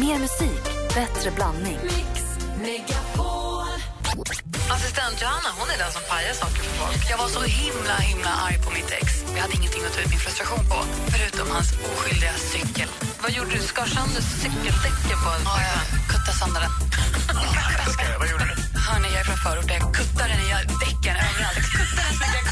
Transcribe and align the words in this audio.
Mer 0.00 0.18
musik, 0.18 0.62
bättre 0.94 1.30
blandning. 1.30 1.78
Assistent 4.74 5.16
Johanna 5.22 5.50
hon 5.58 5.68
är 5.74 5.78
den 5.84 5.92
som 5.96 6.02
pajar 6.10 6.34
saker 6.42 6.60
för 6.66 6.74
folk. 6.80 7.10
Jag 7.10 7.18
var 7.18 7.28
så 7.28 7.42
himla 7.42 7.96
himla 8.10 8.32
arg 8.46 8.58
på 8.64 8.70
mitt 8.70 8.90
ex. 9.00 9.06
Jag 9.34 9.42
hade 9.42 9.54
ingenting 9.60 9.82
att 9.86 9.94
ta 9.94 10.00
ut 10.00 10.10
min 10.14 10.22
frustration 10.26 10.62
på, 10.70 10.78
förutom 11.12 11.46
hans 11.56 11.68
oskyldiga 11.88 12.32
cykel. 12.52 12.88
Vad 13.22 13.30
gjorde 13.36 13.50
du? 13.56 13.60
Skar 13.72 13.86
sönder 13.96 14.22
cykeldäcken 14.42 15.18
på 15.24 15.30
en 15.36 15.42
Ja, 15.44 15.54
jag 15.72 15.82
kuttade 16.12 16.36
sönder 16.40 16.60
den. 16.64 16.72
Vad 18.20 18.28
gjorde 18.30 18.46
du? 18.50 18.54
Hörni, 18.86 19.08
jag 19.14 19.20
är 19.22 19.26
från 19.30 19.40
förorten. 19.46 19.76
Jag 19.80 19.94
kuttade 20.00 20.28
den 20.32 20.40
i 20.46 20.48
däcken 20.84 21.14
överallt. 21.26 21.56
Jag 21.62 21.68
kuttade 21.78 22.45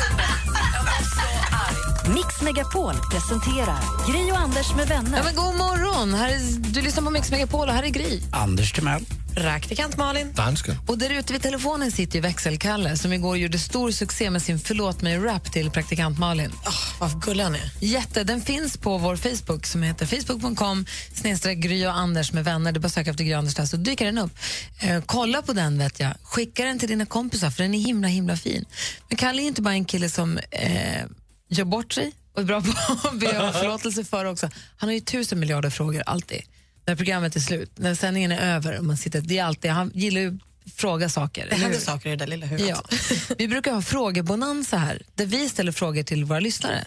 Megapol 2.45 2.95
presenterar 3.11 4.13
Gry 4.13 4.33
och 4.33 4.39
Anders 4.39 4.75
med 4.75 4.89
vänner. 4.89 5.19
Ja, 5.19 5.25
men 5.25 5.35
god 5.35 5.55
morgon! 5.55 6.15
Här 6.15 6.29
är, 6.29 6.39
du 6.59 6.83
lyssnar 6.83 7.03
på 7.03 7.11
Mix 7.11 7.31
Megapol 7.31 7.69
och 7.69 7.75
här 7.75 7.83
är 7.83 7.89
Gry. 7.89 8.21
Anders 8.33 8.73
Timell. 8.73 9.05
Praktikant 9.35 9.97
Malin. 9.97 10.33
Dansken. 10.33 10.77
Och 10.87 10.99
där 10.99 11.11
ute 11.11 11.33
vid 11.33 11.43
telefonen 11.43 11.91
sitter 11.91 12.15
ju 12.15 12.21
växelkalle 12.21 12.97
som 12.97 13.13
igår 13.13 13.37
gjorde 13.37 13.59
stor 13.59 13.91
succé 13.91 14.31
med 14.31 14.43
sin 14.43 14.59
Förlåt 14.59 15.03
mig-rap 15.03 15.53
till 15.53 15.71
praktikant 15.71 16.19
Malin. 16.19 16.51
Oh, 16.51 17.01
vad 17.01 17.23
gullig 17.23 17.45
han 17.45 17.55
är. 17.55 17.71
Jätte, 17.81 18.25
den 18.25 18.41
finns 18.41 18.77
på 18.77 18.99
vår 18.99 19.17
Facebook 19.17 19.67
som 19.67 19.83
heter 19.83 20.07
facebook.com 20.07 20.87
snedstreck 21.13 21.59
Gry 21.59 21.87
och 21.87 21.97
Anders 21.97 22.33
med 22.33 22.45
vänner. 22.45 22.73
Du 22.73 22.81
bara 22.81 22.89
söka 22.89 23.11
efter 23.11 23.25
Gry 23.25 23.35
och 23.35 23.39
Anders 23.39 23.55
där 23.55 23.67
så 23.67 23.77
dyker 23.77 24.05
den 24.05 24.19
upp. 24.19 24.33
Eh, 24.81 25.03
kolla 25.07 25.43
på 25.43 25.53
den 25.53 25.79
vet 25.79 26.01
jag. 26.01 26.13
Skicka 26.23 26.65
den 26.65 26.79
till 26.79 26.89
dina 26.89 27.07
kompisar 27.07 27.51
för 27.51 27.63
den 27.63 27.75
är 27.75 27.79
himla 27.79 28.09
himla 28.09 28.37
fin. 28.37 28.65
Men 29.09 29.17
Kalle 29.17 29.43
är 29.43 29.47
inte 29.47 29.63
bara 29.63 29.75
en 29.75 29.85
kille 29.85 30.09
som 30.09 30.39
eh, 30.51 31.05
gör 31.49 31.65
bort 31.65 31.93
sig 31.93 32.13
och 32.35 32.45
bra 32.45 32.61
på 32.63 32.71
att 33.09 33.19
be 33.19 33.47
om 33.47 33.53
förlåtelse 33.53 34.05
för 34.05 34.25
också. 34.25 34.51
Han 34.77 34.89
har 34.89 34.95
ju 34.95 35.01
tusen 35.01 35.41
miljarder 35.41 35.71
frågor 35.71 36.03
alltid. 36.07 36.43
När 36.87 36.97
programmet 36.97 37.37
är 37.37 37.41
slut, 37.41 37.79
när 37.79 37.95
sändningen 37.95 38.33
är 38.33 38.55
över 38.57 38.79
och 38.79 38.85
man 38.85 38.97
sitter, 38.97 39.21
det 39.21 39.39
är 39.39 39.45
alltid, 39.45 39.71
han 39.71 39.91
gillar 39.95 40.21
ju 40.21 40.29
att 40.67 40.73
fråga 40.73 41.09
saker. 41.09 41.47
Det 41.51 41.57
händer 41.57 41.79
saker 41.79 42.09
i 42.09 42.11
det 42.11 42.17
där 42.17 42.27
lilla 42.27 42.47
huvudet. 42.47 42.77
Ja. 42.91 42.97
Vi 43.39 43.49
brukar 43.49 43.73
ha 43.73 43.83
frågebonanza 43.83 44.77
här, 44.77 45.03
där 45.15 45.27
vi 45.27 45.49
ställer 45.49 45.73
frågor 45.73 46.03
till 46.03 46.25
våra 46.25 46.41
lyssnare. 46.41 46.87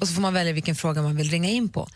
Och 0.00 0.08
så 0.08 0.14
får 0.14 0.22
man 0.22 0.34
välja 0.34 0.52
vilken 0.52 0.76
fråga 0.76 1.02
man 1.02 1.16
vill 1.16 1.30
ringa 1.30 1.50
in 1.50 1.68
på. 1.68 1.88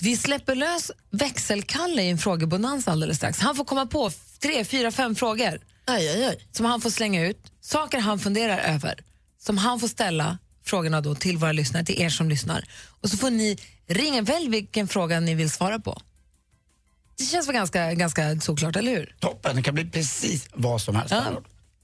Vi 0.00 0.16
släpper 0.16 0.54
lös 0.54 0.90
växelkalle 1.10 2.02
i 2.02 2.10
en 2.10 2.18
frågebonanza 2.18 2.92
alldeles 2.92 3.16
strax. 3.16 3.38
Han 3.38 3.56
får 3.56 3.64
komma 3.64 3.86
på 3.86 4.10
tre, 4.40 4.64
fyra, 4.64 4.90
fem 4.90 5.14
frågor 5.14 5.60
Aj, 5.84 6.08
aj, 6.08 6.24
aj. 6.24 6.48
som 6.52 6.66
han 6.66 6.80
får 6.80 6.90
slänga 6.90 7.26
ut, 7.26 7.52
saker 7.60 7.98
han 7.98 8.18
funderar 8.18 8.58
över, 8.58 8.94
som 9.38 9.58
han 9.58 9.80
får 9.80 9.88
ställa 9.88 10.38
frågorna 10.66 11.00
då 11.00 11.14
till 11.14 11.36
våra 11.38 11.52
lyssnare, 11.52 11.84
till 11.84 12.02
er 12.02 12.08
som 12.10 12.28
lyssnar. 12.28 12.64
Och 13.00 13.10
så 13.10 13.16
får 13.16 13.30
ni 13.30 13.58
ringa, 13.86 14.22
välj 14.22 14.48
vilken 14.48 14.88
fråga 14.88 15.20
ni 15.20 15.34
vill 15.34 15.50
svara 15.50 15.78
på. 15.78 16.02
Det 17.18 17.24
känns 17.24 17.48
väl 17.48 17.54
ganska, 17.54 17.94
ganska 17.94 18.40
såklart, 18.40 18.76
eller 18.76 18.92
hur? 18.92 19.16
Toppen, 19.20 19.56
det 19.56 19.62
kan 19.62 19.74
bli 19.74 19.90
precis 19.90 20.48
vad 20.54 20.80
som 20.82 20.96
helst. 20.96 21.10
Ja. 21.10 21.24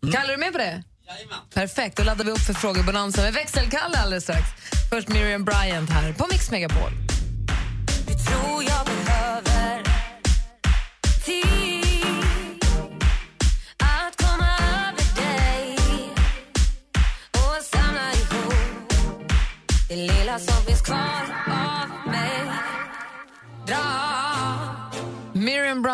Ja. 0.00 0.12
Kalle, 0.12 0.28
är 0.28 0.36
du 0.36 0.38
med 0.38 0.52
på 0.52 0.58
det? 0.58 0.82
Perfekt, 1.54 1.96
då 1.96 2.02
laddar 2.04 2.24
vi 2.24 2.30
upp 2.30 2.40
för 2.40 2.54
frågebonanza 2.54 3.22
med 3.22 3.32
växelkalle 3.34 3.96
alldeles 3.96 4.24
strax. 4.24 4.48
Först 4.90 5.08
Miriam 5.08 5.44
Bryant 5.44 5.90
här 5.90 6.12
på 6.12 6.26
Mix 6.30 6.50
Megapol. 6.50 7.11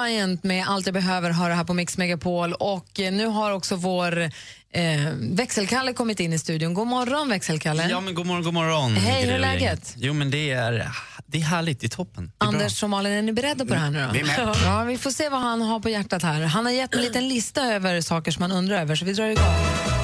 Bryant 0.09 0.45
med 0.45 0.65
Allt 0.69 0.87
jag 0.87 0.95
behöver 0.95 1.31
höra 1.31 1.55
här 1.55 1.65
på 1.65 1.75
Mix 1.75 1.99
Megapol. 1.99 2.53
Och 2.53 3.01
eh, 3.01 3.13
nu 3.13 3.27
har 3.27 3.53
också 3.53 3.77
vår 3.77 4.19
eh, 4.21 4.31
växelkalle 5.21 5.93
kommit 5.93 6.21
in 6.21 6.33
i 6.33 6.39
studion. 6.39 6.75
God 6.75 6.87
morgon 6.87 7.29
växelkalle. 7.29 7.89
Ja, 7.91 8.01
men 8.01 8.15
god 8.15 8.27
morgon, 8.27 8.45
god 8.45 8.55
morgon. 8.55 8.97
Hej, 8.97 9.27
hur 9.27 9.35
är 9.35 9.39
läget? 9.39 9.95
Jo, 9.97 10.13
men 10.13 10.31
det 10.31 10.51
är, 10.51 10.91
det 11.27 11.39
är 11.39 11.43
härligt. 11.43 11.81
Det 11.81 11.87
är 11.87 11.89
toppen. 11.89 12.33
Det 12.39 12.45
är 12.45 12.49
Anders 12.49 12.83
och 12.83 12.91
Malin, 12.91 13.13
är 13.13 13.23
ni 13.23 13.33
beredda 13.33 13.65
på 13.65 13.75
det 13.75 13.81
här 13.81 13.91
nu 13.91 14.05
då? 14.07 14.13
Vi 14.13 14.21
är 14.21 14.25
med. 14.25 14.57
Ja, 14.65 14.85
vi 14.85 14.99
får 14.99 15.11
se 15.11 15.29
vad 15.29 15.41
han 15.41 15.63
har 15.63 15.81
på 15.81 15.89
hjärtat 15.89 16.23
här. 16.23 16.43
Han 16.43 16.65
har 16.67 16.73
gett 16.73 16.95
en 16.95 17.03
liten 17.03 17.29
lista 17.29 17.67
över 17.67 18.01
saker 18.01 18.31
som 18.31 18.43
han 18.43 18.53
undrar 18.53 18.81
över, 18.81 18.97
så 18.97 19.05
vi 19.05 19.13
drar 19.13 19.27
igång. 19.27 19.98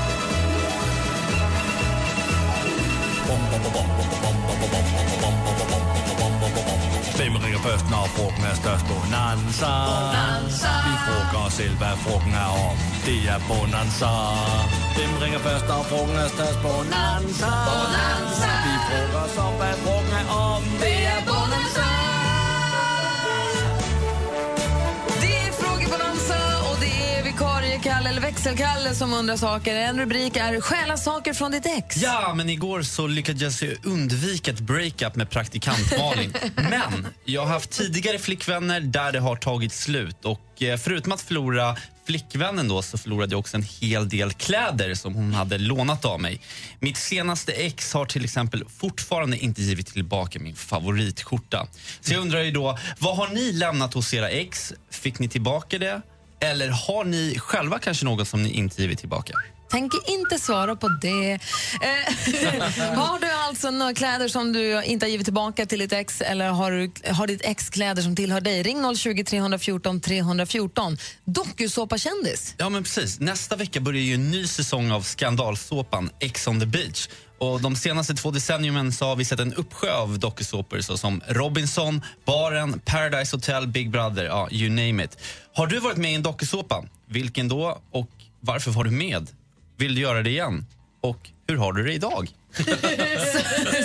Hvem 7.64 7.72
ringer 7.72 7.78
først, 7.78 7.90
når 7.90 8.06
frugten 8.16 8.44
er 8.44 8.56
størst? 8.62 8.84
Bonanza. 8.90 9.72
Bonanza. 9.90 10.72
Vi 10.86 10.94
frågar 11.06 11.46
os 11.46 11.52
selv, 11.52 11.76
hvad 11.80 11.96
frugten 12.04 12.34
er 12.44 12.50
om. 12.68 12.76
Det 13.06 13.18
er 13.34 13.40
Bonanza. 13.48 14.12
Dem 14.98 15.10
ringer 15.22 15.40
først, 15.46 15.64
når 15.70 15.82
frugten 15.90 16.16
er 16.24 16.28
størst? 16.36 16.58
Bonanza. 16.66 17.52
Bonanza. 17.68 18.50
Vi 18.66 18.74
frågar 18.88 19.26
så 19.34 19.40
om, 19.48 19.54
hvad 19.60 19.74
frugten 19.84 20.12
er 20.20 20.26
om. 20.48 20.62
Det 20.84 20.98
er 21.12 21.20
Bonanza. 21.28 21.53
Växelkalle, 28.44 28.94
som 28.94 29.12
undrar 29.12 29.36
saker. 29.36 29.76
En 29.76 29.98
rubrik 29.98 30.36
är 30.36 30.60
stjäla 30.60 30.96
saker 30.96 31.32
från 31.32 31.50
ditt 31.50 31.66
ex. 31.66 31.96
Ja, 31.96 32.34
men 32.36 32.50
igår 32.50 32.82
så 32.82 33.06
lyckades 33.06 33.62
jag 33.62 33.74
undvika 33.82 34.50
ett 34.50 34.60
breakup 34.60 35.16
med 35.16 35.30
praktikant 35.30 35.98
Malin. 35.98 36.34
men 36.56 37.06
jag 37.24 37.40
har 37.40 37.48
haft 37.48 37.70
tidigare 37.70 38.18
flickvänner 38.18 38.80
där 38.80 39.12
det 39.12 39.20
har 39.20 39.36
tagit 39.36 39.72
slut. 39.72 40.24
Och 40.24 40.62
eh, 40.62 40.76
förutom 40.76 41.12
att 41.12 41.20
förlora 41.20 41.76
flickvännen 42.06 42.68
då 42.68 42.82
så 42.82 42.98
förlorade 42.98 43.32
jag 43.32 43.40
också 43.40 43.56
en 43.56 43.66
hel 43.80 44.08
del 44.08 44.32
kläder 44.32 44.94
som 44.94 45.14
hon 45.14 45.34
hade 45.34 45.58
lånat 45.58 46.04
av 46.04 46.20
mig. 46.20 46.40
Mitt 46.80 46.96
senaste 46.96 47.52
ex 47.52 47.92
har 47.92 48.06
till 48.06 48.24
exempel 48.24 48.64
fortfarande 48.78 49.38
inte 49.38 49.62
givit 49.62 49.86
tillbaka 49.86 50.38
min 50.38 50.56
favoritskjorta. 50.56 51.66
Så 52.00 52.12
jag 52.12 52.20
undrar 52.20 52.40
ju 52.40 52.50
då, 52.50 52.78
vad 52.98 53.16
har 53.16 53.28
ni 53.28 53.52
lämnat 53.52 53.94
hos 53.94 54.14
era 54.14 54.30
ex? 54.30 54.72
Fick 54.90 55.18
ni 55.18 55.28
tillbaka 55.28 55.78
det? 55.78 56.02
Eller 56.44 56.68
har 56.68 57.04
ni 57.04 57.38
själva 57.38 57.78
kanske 57.78 58.04
något 58.04 58.28
som 58.28 58.42
ni 58.42 58.50
inte 58.50 58.82
givit 58.82 58.98
tillbaka? 58.98 59.32
Tänker 59.70 60.10
inte 60.10 60.38
svara 60.38 60.76
på 60.76 60.88
det. 60.88 61.32
Eh, 61.32 61.38
har 62.98 63.20
du 63.20 63.30
alltså 63.30 63.70
några 63.70 63.94
kläder 63.94 64.28
som 64.28 64.52
du 64.52 64.82
inte 64.84 65.06
har 65.06 65.10
givit 65.10 65.26
tillbaka 65.26 65.66
till 65.66 65.78
ditt 65.78 65.92
ex 65.92 66.20
eller 66.20 66.48
har, 66.48 66.70
du, 66.70 67.12
har 67.12 67.26
ditt 67.26 67.40
ex 67.44 67.70
kläder 67.70 68.02
som 68.02 68.16
tillhör 68.16 68.40
dig? 68.40 68.62
Ring 68.62 68.96
020 68.96 69.24
314 69.24 70.00
314. 70.00 70.98
Dokusåpa-kändis. 71.24 72.54
Ja, 72.56 72.68
men 72.68 72.82
precis. 72.82 73.20
Nästa 73.20 73.56
vecka 73.56 73.80
börjar 73.80 74.02
ju 74.02 74.14
en 74.14 74.30
ny 74.30 74.46
säsong 74.46 74.90
av 74.90 75.02
skandalsåpan 75.02 76.10
Ex 76.20 76.46
on 76.46 76.60
the 76.60 76.66
beach. 76.66 77.08
Och 77.44 77.60
de 77.60 77.76
senaste 77.76 78.14
två 78.14 78.30
decenniumen 78.30 78.92
så 78.92 79.04
har 79.04 79.16
vi 79.16 79.24
sett 79.24 79.40
en 79.40 79.54
uppsjö 79.54 79.92
av 79.92 80.18
dokusåpor 80.18 80.80
såsom 80.80 81.22
Robinson, 81.28 82.02
Baren, 82.24 82.80
Paradise 82.80 83.36
Hotel, 83.36 83.66
Big 83.66 83.90
Brother, 83.90 84.24
ja, 84.24 84.48
you 84.50 84.70
name 84.70 85.04
it. 85.04 85.18
Har 85.54 85.66
du 85.66 85.78
varit 85.78 85.96
med 85.96 86.12
i 86.12 86.14
en 86.14 86.22
dokusåpa? 86.22 86.84
Vilken 87.06 87.48
då? 87.48 87.78
Och 87.90 88.10
varför 88.40 88.70
var 88.70 88.84
du 88.84 88.90
med? 88.90 89.30
Vill 89.76 89.94
du 89.94 90.00
göra 90.00 90.22
det 90.22 90.30
igen? 90.30 90.66
Och 91.00 91.30
hur 91.48 91.56
har 91.56 91.72
du 91.72 91.84
det 91.84 91.92
idag? 91.92 92.28
så, 92.56 92.64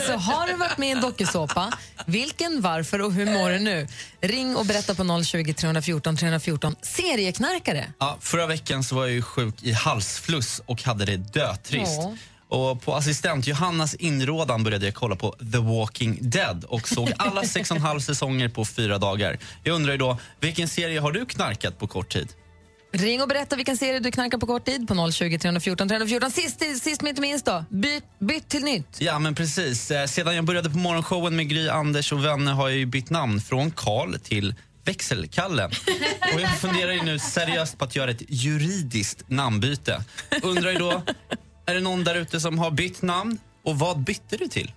så 0.07 0.13
har 0.17 0.47
du 0.47 0.55
varit 0.55 0.77
med 0.77 0.89
i 0.89 0.91
en 0.91 1.01
dokusåpa, 1.01 1.73
vilken, 2.05 2.61
varför 2.61 3.01
och 3.01 3.13
hur 3.13 3.25
mår 3.25 3.49
du 3.49 3.59
nu? 3.59 3.87
Ring 4.21 4.55
och 4.55 4.65
berätta 4.65 4.95
på 4.95 5.23
020 5.23 5.53
314 5.53 6.17
314. 6.17 6.75
Serieknarkare. 6.81 7.93
Ja, 7.99 8.17
förra 8.21 8.47
veckan 8.47 8.83
så 8.83 8.95
var 8.95 9.05
jag 9.05 9.13
ju 9.13 9.21
sjuk 9.21 9.63
i 9.63 9.71
halsfluss 9.71 10.61
och 10.65 10.83
hade 10.83 11.05
det 11.05 11.17
dötrist. 11.17 11.97
Ja. 11.97 12.15
Och 12.49 12.81
på 12.81 12.95
assistent 12.95 13.47
Johannas 13.47 13.95
inrådan 13.95 14.63
började 14.63 14.85
jag 14.85 14.95
kolla 14.95 15.15
på 15.15 15.31
The 15.51 15.57
Walking 15.57 16.17
Dead 16.21 16.63
och 16.63 16.87
såg 16.87 17.11
alla 17.17 17.43
sex 17.45 17.71
och 17.71 17.77
en 17.77 17.83
halv 17.83 17.99
säsonger 17.99 18.49
på 18.49 18.65
fyra 18.65 18.97
dagar. 18.97 19.39
Jag 19.63 19.75
undrar 19.75 19.97
då, 19.97 20.17
vilken 20.39 20.67
serie 20.67 20.99
har 20.99 21.11
du 21.11 21.25
knarkat 21.25 21.79
på 21.79 21.87
kort 21.87 22.09
tid? 22.13 22.29
Ring 22.91 23.21
och 23.21 23.27
berätta 23.27 23.55
vilken 23.55 23.77
serie 23.77 23.99
du 23.99 24.11
knarkar 24.11 24.37
på 24.37 24.45
kort 24.47 24.65
tid 24.65 24.87
på 24.87 25.11
020 25.11 25.37
314 25.39 25.87
314. 25.87 26.31
Sist, 26.31 26.83
sist 26.83 27.01
men 27.01 27.09
inte 27.09 27.21
minst 27.21 27.45
då, 27.45 27.65
byt, 27.69 28.03
byt 28.19 28.49
till 28.49 28.63
nytt. 28.63 28.97
Ja, 28.99 29.19
men 29.19 29.35
precis. 29.35 29.91
Eh, 29.91 30.05
Sedan 30.05 30.35
jag 30.35 30.45
började 30.45 30.69
på 30.69 30.77
morgonshowen 30.77 31.35
med 31.35 31.49
Gry, 31.49 31.69
Anders 31.69 32.11
och 32.11 32.25
vänner 32.25 32.53
har 32.53 32.69
jag 32.69 32.77
ju 32.77 32.85
bytt 32.85 33.09
namn 33.09 33.41
från 33.41 33.71
Karl 33.71 34.15
till 34.23 34.55
Växelkalle. 34.85 35.65
Och 36.33 36.41
jag 36.41 36.57
funderar 36.57 36.91
ju 36.91 37.01
nu 37.01 37.19
seriöst 37.19 37.77
på 37.77 37.85
att 37.85 37.95
göra 37.95 38.11
ett 38.11 38.21
juridiskt 38.27 39.29
namnbyte. 39.29 40.03
Undrar 40.43 40.71
ju 40.71 40.77
då, 40.77 41.03
är 41.69 41.73
det 41.73 41.81
någon 41.81 42.03
där 42.03 42.15
ute 42.15 42.39
som 42.39 42.59
har 42.59 42.71
bytt 42.71 43.01
namn? 43.01 43.39
Och 43.63 43.75
vad 43.75 43.97
bytte 44.03 44.37
du 44.37 44.47
till? 44.47 44.71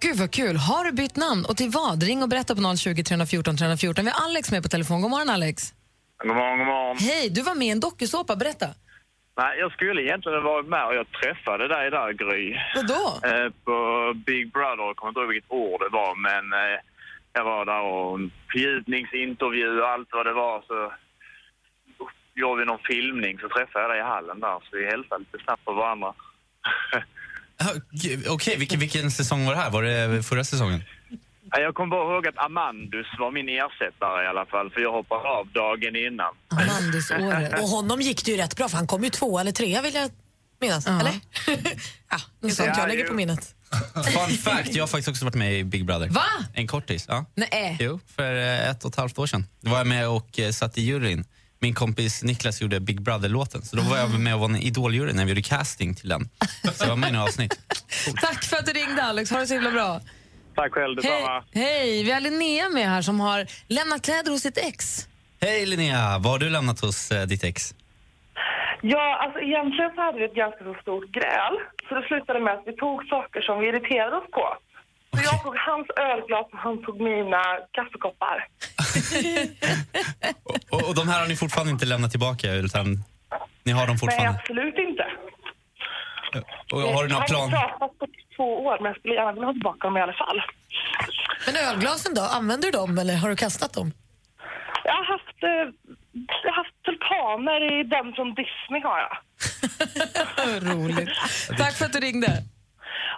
Gud 0.00 0.16
vad 0.16 0.30
kul. 0.30 0.56
Har 0.56 0.84
du 0.84 0.92
bytt 0.92 1.16
namn 1.16 1.44
och 1.48 1.56
till 1.56 1.70
vad? 1.70 2.02
Ring 2.02 2.22
och 2.22 2.28
berätta 2.28 2.54
på 2.54 2.76
020 2.76 3.02
314 3.04 3.56
314. 3.56 4.04
Vi 4.04 4.10
har 4.10 4.24
Alex 4.24 4.50
med 4.50 4.62
på 4.62 4.68
telefon. 4.68 5.02
God 5.02 5.10
morgon 5.10 5.30
Alex. 5.30 5.74
God 6.18 6.36
morgon, 6.36 6.58
god 6.58 6.66
morgon. 6.66 6.96
Hej, 6.98 7.30
du 7.30 7.42
var 7.42 7.54
med 7.54 7.66
i 7.66 7.70
en 7.70 7.80
dokusåpa. 7.80 8.36
Berätta. 8.36 8.66
Nej, 9.36 9.58
jag 9.58 9.72
skulle 9.72 10.02
egentligen 10.02 10.42
ha 10.42 10.50
varit 10.52 10.68
med 10.68 10.86
och 10.86 10.94
jag 10.94 11.06
träffade 11.20 11.68
dig 11.68 11.90
där, 11.90 12.12
Gry. 12.12 12.56
Vadå? 12.74 13.04
Eh, 13.30 13.50
på 13.64 13.76
Big 14.26 14.52
Brother, 14.52 14.84
jag 14.86 14.96
kommer 14.96 15.10
inte 15.10 15.20
ihåg 15.20 15.28
vilket 15.28 15.50
ord 15.50 15.80
det 15.80 15.88
var, 16.00 16.12
men 16.28 16.44
eh, 16.52 16.78
jag 17.32 17.44
var 17.44 17.64
där 17.64 17.82
och 17.82 18.18
en 18.18 18.30
fördjupningsintervju 18.52 19.80
och 19.80 19.88
allt 19.88 20.08
vad 20.12 20.26
det 20.26 20.32
var 20.32 20.62
så 20.68 20.92
gjorde 22.34 22.60
vi 22.60 22.66
någon 22.66 22.88
filmning 22.92 23.38
så 23.38 23.48
träffade 23.48 23.84
jag 23.84 23.90
dig 23.90 23.98
i 23.98 24.10
hallen 24.14 24.40
där 24.40 24.58
så 24.62 24.76
vi 24.76 24.86
hälsade 24.86 25.18
lite 25.18 25.44
snabbt 25.44 25.64
på 25.64 25.72
varandra. 25.72 26.14
G- 27.90 28.18
Okej, 28.28 28.56
vilken, 28.58 28.80
vilken 28.80 29.10
säsong 29.10 29.46
var 29.46 29.54
det 29.54 29.60
här? 29.60 29.70
Var 29.70 29.82
det 29.82 30.22
förra 30.22 30.44
säsongen? 30.44 30.82
Ja, 31.50 31.60
Jag 31.60 31.74
kommer 31.74 31.90
bara 31.90 32.14
ihåg 32.14 32.26
att 32.26 32.38
Amandus 32.38 33.06
var 33.18 33.30
min 33.30 33.48
ersättare 33.48 34.24
i 34.24 34.26
alla 34.28 34.46
fall 34.46 34.70
för 34.70 34.80
jag 34.80 34.92
hoppade 34.92 35.28
av 35.28 35.46
dagen 35.52 35.96
innan. 35.96 36.34
Amandusåret. 36.48 37.60
Och 37.62 37.68
honom 37.68 38.00
gick 38.00 38.24
det 38.24 38.30
ju 38.30 38.36
rätt 38.36 38.56
bra 38.56 38.68
för 38.68 38.76
han 38.76 38.86
kom 38.86 39.04
ju 39.04 39.10
två 39.10 39.38
eller 39.38 39.52
trea 39.52 39.82
vill 39.82 39.94
jag 39.94 40.10
minnas. 40.60 40.86
Ja. 40.86 41.00
Eller? 41.00 41.12
ja, 42.10 42.16
det 42.40 42.46
är 42.46 42.50
sånt 42.50 42.68
Ja, 42.68 42.78
jag 42.78 42.88
lägger 42.88 43.06
på 43.06 43.14
minnet. 43.14 43.54
Fun 43.94 44.36
fact, 44.36 44.74
jag 44.74 44.82
har 44.82 44.88
faktiskt 44.88 45.08
också 45.08 45.24
varit 45.24 45.34
med 45.34 45.54
i 45.58 45.64
Big 45.64 45.84
Brother. 45.86 46.08
Va? 46.08 46.24
En 46.54 46.66
kortis, 46.66 47.04
ja. 47.08 47.24
Nej. 47.34 47.76
Jo, 47.80 48.00
för 48.16 48.34
eh, 48.36 48.70
ett 48.70 48.84
och 48.84 48.90
ett 48.90 48.96
halvt 48.96 49.18
år 49.18 49.26
sedan. 49.26 49.46
Då 49.60 49.70
var 49.70 49.78
jag 49.78 49.86
med 49.86 50.08
och 50.08 50.38
eh, 50.38 50.50
satt 50.50 50.78
i 50.78 50.82
juryn. 50.82 51.24
Min 51.60 51.74
kompis 51.74 52.22
Niklas 52.22 52.62
gjorde 52.62 52.80
Big 52.80 53.00
Brother-låten, 53.02 53.62
så 53.62 53.76
då 53.76 53.82
var 53.82 53.96
jag 53.96 54.20
med 54.20 54.34
och 54.34 54.40
var 54.40 54.48
en 54.48 54.56
idoljury 54.56 55.12
när 55.12 55.24
vi 55.24 55.30
gjorde 55.30 55.42
casting 55.42 55.94
till 55.94 56.08
den. 56.08 56.28
Så 56.74 56.84
jag 56.84 56.88
var 56.88 56.96
med 56.96 57.08
i 57.08 57.12
några 57.12 57.24
avsnitt. 57.24 57.58
Tack 58.20 58.44
för 58.44 58.56
att 58.56 58.66
du 58.66 58.72
ringde 58.72 59.02
Alex, 59.02 59.30
ha 59.30 59.38
det 59.38 59.46
så 59.46 59.54
himla 59.54 59.70
bra. 59.70 60.00
Tack 60.54 60.72
själv 60.72 60.96
detsamma. 60.96 61.44
Hej, 61.52 61.64
hej, 61.64 62.04
vi 62.04 62.10
har 62.10 62.20
Linnea 62.20 62.68
med 62.68 62.88
här 62.88 63.02
som 63.02 63.20
har 63.20 63.46
lämnat 63.68 64.02
kläder 64.02 64.30
hos 64.30 64.42
sitt 64.42 64.58
ex. 64.58 65.08
Hej 65.40 65.66
Linnea, 65.66 66.18
vad 66.18 66.32
har 66.32 66.38
du 66.38 66.50
lämnat 66.50 66.80
hos 66.80 67.10
eh, 67.10 67.26
ditt 67.26 67.44
ex? 67.44 67.74
Ja, 68.82 69.18
alltså 69.22 69.40
egentligen 69.40 69.90
så 69.94 70.00
hade 70.00 70.18
vi 70.18 70.24
ett 70.24 70.34
ganska 70.34 70.64
så 70.64 70.74
stort 70.82 71.08
gräl. 71.18 71.54
Så 71.88 71.94
det 71.94 72.02
slutade 72.08 72.40
med 72.40 72.54
att 72.54 72.62
vi 72.66 72.72
tog 72.72 73.04
saker 73.04 73.40
som 73.40 73.60
vi 73.60 73.68
irriterade 73.68 74.16
oss 74.16 74.30
på. 74.30 74.56
Så 75.18 75.24
jag 75.24 75.42
tog 75.42 75.56
hans 75.56 75.86
ölglas 75.96 76.46
och 76.52 76.58
han 76.58 76.82
tog 76.84 77.00
mina 77.00 77.42
kaffekoppar. 77.72 78.46
Och, 80.70 80.88
och 80.88 80.94
de 80.94 81.08
här 81.08 81.20
har 81.20 81.28
ni 81.28 81.36
fortfarande 81.36 81.72
inte 81.72 81.86
lämnat 81.86 82.10
tillbaka, 82.10 82.52
utan 82.52 82.86
ni 83.64 83.72
har 83.72 83.86
dem 83.86 83.90
Nej, 83.90 83.98
fortfarande? 83.98 84.38
absolut 84.40 84.74
inte. 84.78 85.04
Och 86.72 86.80
har 86.80 87.02
du 87.02 87.08
någon 87.08 87.18
Jag 87.20 87.26
plan? 87.28 87.52
har 87.52 87.68
pratat 87.68 87.98
på 87.98 88.06
två 88.36 88.64
år, 88.64 88.76
men 88.80 88.86
jag 88.86 88.96
skulle 88.98 89.14
gärna 89.14 89.32
vilja 89.32 89.46
ha 89.46 89.52
tillbaka 89.52 89.86
dem 89.86 89.96
i 89.96 90.00
alla 90.00 90.12
fall. 90.12 90.42
Men 91.46 91.56
ölglasen 91.56 92.14
då, 92.14 92.22
använder 92.22 92.66
du 92.66 92.78
dem 92.78 92.98
eller 92.98 93.14
har 93.16 93.28
du 93.28 93.36
kastat 93.36 93.72
dem? 93.72 93.92
Jag 94.84 94.92
har 94.92 95.04
haft, 95.04 95.42
eh, 95.42 95.48
jag 96.44 96.50
har 96.52 96.56
haft 96.64 96.74
tulpaner 96.84 97.80
i 97.80 97.84
den 97.84 98.12
från 98.14 98.34
Disney 98.34 98.80
har 98.82 98.98
jag. 99.06 99.14
Roligt. 100.74 101.10
Tack 101.58 101.74
för 101.74 101.84
att 101.84 101.92
du 101.92 102.00
ringde. 102.00 102.42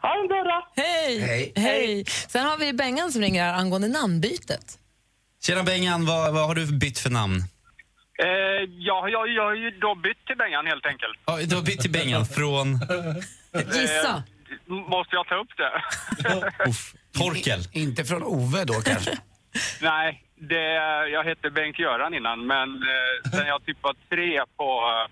Ha 0.02 0.20
en 0.20 0.28
bra. 0.28 0.68
Hej. 0.76 1.20
Hej. 1.20 1.52
Hej. 1.56 2.04
Sen 2.06 2.46
har 2.46 2.56
vi 2.58 2.72
Bengan 2.72 3.12
som 3.12 3.22
ringer 3.22 3.44
här 3.44 3.54
angående 3.54 3.88
namnbytet. 3.88 4.78
Tjena 5.42 5.62
Bengan, 5.62 6.06
vad, 6.06 6.34
vad 6.34 6.46
har 6.46 6.54
du 6.54 6.66
bytt 6.78 6.98
för 6.98 7.10
namn? 7.10 7.36
Eh, 8.22 8.26
ja, 8.78 9.08
jag, 9.08 9.28
jag 9.28 9.44
har 9.44 9.54
ju 9.54 9.70
då 9.70 9.94
bytt 9.94 10.26
till 10.26 10.36
Bengan 10.36 10.66
helt 10.66 10.86
enkelt. 10.86 11.18
Ja, 11.26 11.38
du 11.46 11.54
har 11.56 11.62
bytt 11.62 11.80
till 11.80 11.90
Bengan 11.90 12.26
från... 12.26 12.66
Gissa. 13.74 14.22
M- 14.70 14.84
Måste 14.88 15.16
jag 15.16 15.26
ta 15.28 15.34
upp 15.34 15.52
det? 15.56 15.72
Uff, 16.70 16.94
Torkel. 17.18 17.60
Inte 17.72 18.04
från 18.04 18.22
Ove 18.22 18.64
då 18.64 18.72
kanske? 18.74 19.10
Nej, 19.82 20.22
det, 20.40 20.62
jag 21.12 21.24
hette 21.24 21.50
Bengt-Göran 21.50 22.14
innan, 22.14 22.46
men 22.46 22.68
eh, 22.74 23.30
sen 23.30 23.46
jag 23.46 23.64
typ 23.66 23.78
var 23.82 23.94
tre 24.10 24.40
på 24.56 24.70
eh, 24.90 25.10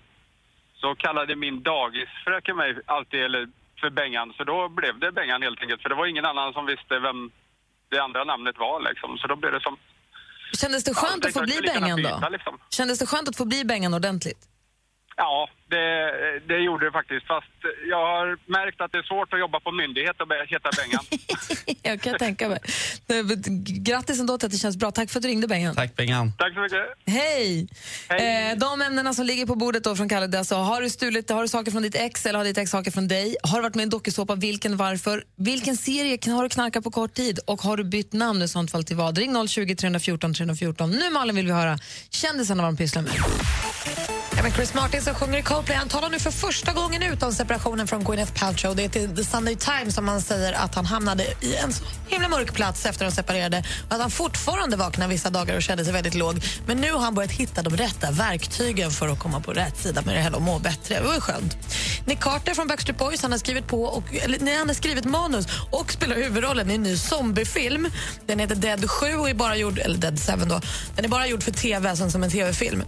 så 0.81 0.95
kallade 0.95 1.35
min 1.35 1.63
dagisfröken 1.63 2.55
mig 2.57 2.75
alltid 2.85 3.19
eller 3.23 3.47
för 3.81 3.89
Bengan, 3.89 4.33
så 4.37 4.43
då 4.43 4.69
blev 4.69 4.99
det 4.99 5.11
Bengan 5.11 5.41
helt 5.41 5.61
enkelt. 5.61 5.81
För 5.81 5.89
det 5.89 5.95
var 5.95 6.05
ingen 6.05 6.25
annan 6.25 6.53
som 6.53 6.65
visste 6.65 6.99
vem 6.99 7.31
det 7.91 7.99
andra 7.99 8.23
namnet 8.23 8.55
var 8.65 8.77
liksom. 8.89 9.17
Så 9.17 9.27
då 9.27 9.35
blev 9.35 9.51
det 9.51 9.61
som... 9.61 9.77
Kändes 10.61 10.83
det 10.83 10.93
skönt 10.93 11.25
att 11.25 11.33
få 11.33 11.41
bli 11.41 11.59
Bengan 11.61 12.01
då? 12.03 12.29
Liksom. 12.31 12.53
Kändes 12.69 12.99
det 12.99 13.05
skönt 13.05 13.29
att 13.29 13.37
få 13.37 13.45
bli 13.45 13.65
Bengan 13.65 13.93
ordentligt? 13.93 14.41
Ja, 15.21 15.49
det, 15.69 15.85
det 16.47 16.57
gjorde 16.67 16.85
det 16.85 16.91
faktiskt. 16.91 17.27
Fast 17.27 17.57
jag 17.89 18.03
har 18.13 18.27
märkt 18.57 18.81
att 18.81 18.91
det 18.91 18.97
är 18.97 19.03
svårt 19.03 19.33
att 19.33 19.39
jobba 19.39 19.59
på 19.59 19.71
myndighet 19.71 20.15
och 20.21 20.27
heta 20.53 20.69
Bengan. 20.79 21.05
Jag 21.89 22.01
kan 22.01 22.17
tänka 22.17 22.49
mig. 22.49 22.59
Grattis 23.87 24.19
ändå 24.19 24.37
till 24.37 24.45
att 24.45 24.51
det 24.51 24.57
känns 24.57 24.77
bra. 24.77 24.91
Tack 24.91 25.09
för 25.09 25.19
att 25.19 25.23
du 25.23 25.29
ringde 25.29 25.47
Bengan. 25.47 25.75
Tack 25.75 25.95
Bengan. 25.95 26.33
Tack 26.37 26.53
så 26.53 26.59
mycket. 26.59 26.79
Hej! 27.05 27.67
Hej. 28.09 28.51
Eh, 28.51 28.57
de 28.57 28.81
ämnena 28.81 29.13
som 29.13 29.25
ligger 29.25 29.45
på 29.45 29.55
bordet 29.55 29.83
då 29.83 29.95
från 29.95 30.09
Kalle, 30.09 30.27
det 30.27 30.39
alltså, 30.39 30.55
har 30.55 30.81
du 30.81 30.89
stulit 30.89 31.29
har 31.29 31.41
du 31.41 31.47
saker 31.47 31.71
från 31.71 31.81
ditt 31.81 31.95
ex 31.95 32.25
eller 32.25 32.37
har 32.39 32.45
ditt 32.45 32.57
ex 32.57 32.71
saker 32.71 32.91
från 32.91 33.07
dig? 33.07 33.35
Har 33.43 33.57
du 33.57 33.61
varit 33.61 33.75
med 33.75 33.81
i 33.81 33.83
en 33.83 33.89
dokusåpa? 33.89 34.35
Vilken, 34.35 34.77
varför? 34.77 35.23
Vilken 35.35 35.77
serie 35.77 36.17
kan- 36.17 36.33
har 36.33 36.43
du 36.43 36.49
knarkat 36.49 36.83
på 36.83 36.91
kort 36.91 37.13
tid? 37.13 37.39
Och 37.47 37.61
har 37.61 37.77
du 37.77 37.83
bytt 37.83 38.13
namn 38.13 38.41
i 38.41 38.47
sånt 38.47 38.71
fall 38.71 38.83
till 38.83 38.95
vad? 38.95 39.17
Ring 39.17 39.47
020 39.47 39.75
314 39.75 40.33
314. 40.33 40.89
Nu 40.91 41.09
Malin 41.09 41.35
vill 41.35 41.45
vi 41.45 41.51
höra 41.51 41.77
kändisarna 42.09 42.63
vad 42.63 42.71
de 42.73 42.77
pysslar 42.77 43.01
med. 43.01 43.11
Ja, 44.37 44.43
men 44.43 44.51
Chris 44.51 44.73
Martin 44.73 45.01
som 45.09 45.15
sjunger 45.15 45.39
i 45.39 45.41
Coldplay 45.41 45.77
han 45.77 45.89
talar 45.89 46.09
nu 46.09 46.19
för 46.19 46.31
första 46.31 46.73
gången 46.73 47.03
ut 47.03 47.23
om 47.23 47.33
separationen 47.33 47.87
från 47.87 48.03
Gwyneth 48.03 48.33
Paltrow. 48.33 48.75
Det 48.75 48.83
är 48.83 48.89
till 48.89 49.15
The 49.15 49.23
Sunday 49.23 49.55
Times 49.55 49.95
som 49.95 50.07
han 50.07 50.21
säger 50.21 50.53
att 50.53 50.75
han 50.75 50.85
hamnade 50.85 51.23
i 51.23 51.55
en 51.55 51.73
så 51.73 51.83
himla 52.07 52.29
mörk 52.29 52.53
plats 52.53 52.85
efter 52.85 53.05
att 53.05 53.11
de 53.11 53.15
separerade 53.15 53.63
och 53.87 53.93
att 53.93 54.01
han 54.01 54.11
fortfarande 54.11 54.77
vaknar 54.77 55.07
vissa 55.07 55.29
dagar 55.29 55.55
och 55.55 55.61
känner 55.61 55.83
sig 55.83 55.93
väldigt 55.93 56.13
låg. 56.13 56.41
Men 56.65 56.77
nu 56.77 56.91
har 56.91 56.99
han 56.99 57.15
börjat 57.15 57.31
hitta 57.31 57.61
de 57.61 57.77
rätta 57.77 58.11
verktygen 58.11 58.91
för 58.91 59.07
att 59.07 59.19
komma 59.19 59.39
på 59.39 59.51
rätt 59.53 59.77
sida 59.77 60.01
med 60.05 60.15
det 60.15 60.21
hela 60.21 60.37
och 60.37 60.43
må 60.43 60.59
bättre. 60.59 60.95
Det 60.95 61.07
var 61.07 61.19
skönt. 61.19 61.57
Nick 62.05 62.19
Carter 62.19 62.53
från 62.53 62.67
Backstreet 62.67 62.97
Boys 62.97 63.21
han 63.21 63.31
har 63.31 63.39
skrivit 63.39 63.67
på 63.67 63.83
och, 63.83 64.15
eller, 64.15 64.39
nej, 64.39 64.55
han 64.57 64.67
har 64.67 64.75
skrivit 64.75 65.05
manus 65.05 65.47
och 65.71 65.91
spelar 65.91 66.15
huvudrollen 66.15 66.71
i 66.71 66.75
en 66.75 66.83
ny 66.83 66.97
zombiefilm. 66.97 67.87
Den 68.25 68.39
heter 68.39 68.55
Dead 68.55 68.89
7 68.89 69.15
och 69.15 69.29
är 69.29 69.33
bara 69.33 69.55
gjord, 69.55 69.79
eller 69.79 69.97
Dead 69.97 70.19
7 70.19 70.45
då. 70.45 70.61
Den 70.95 71.05
är 71.05 71.09
bara 71.09 71.27
gjord 71.27 71.43
för 71.43 71.51
tv, 71.51 71.89
alltså 71.89 72.09
som 72.09 72.23
en 72.23 72.31
tv-film. 72.31 72.83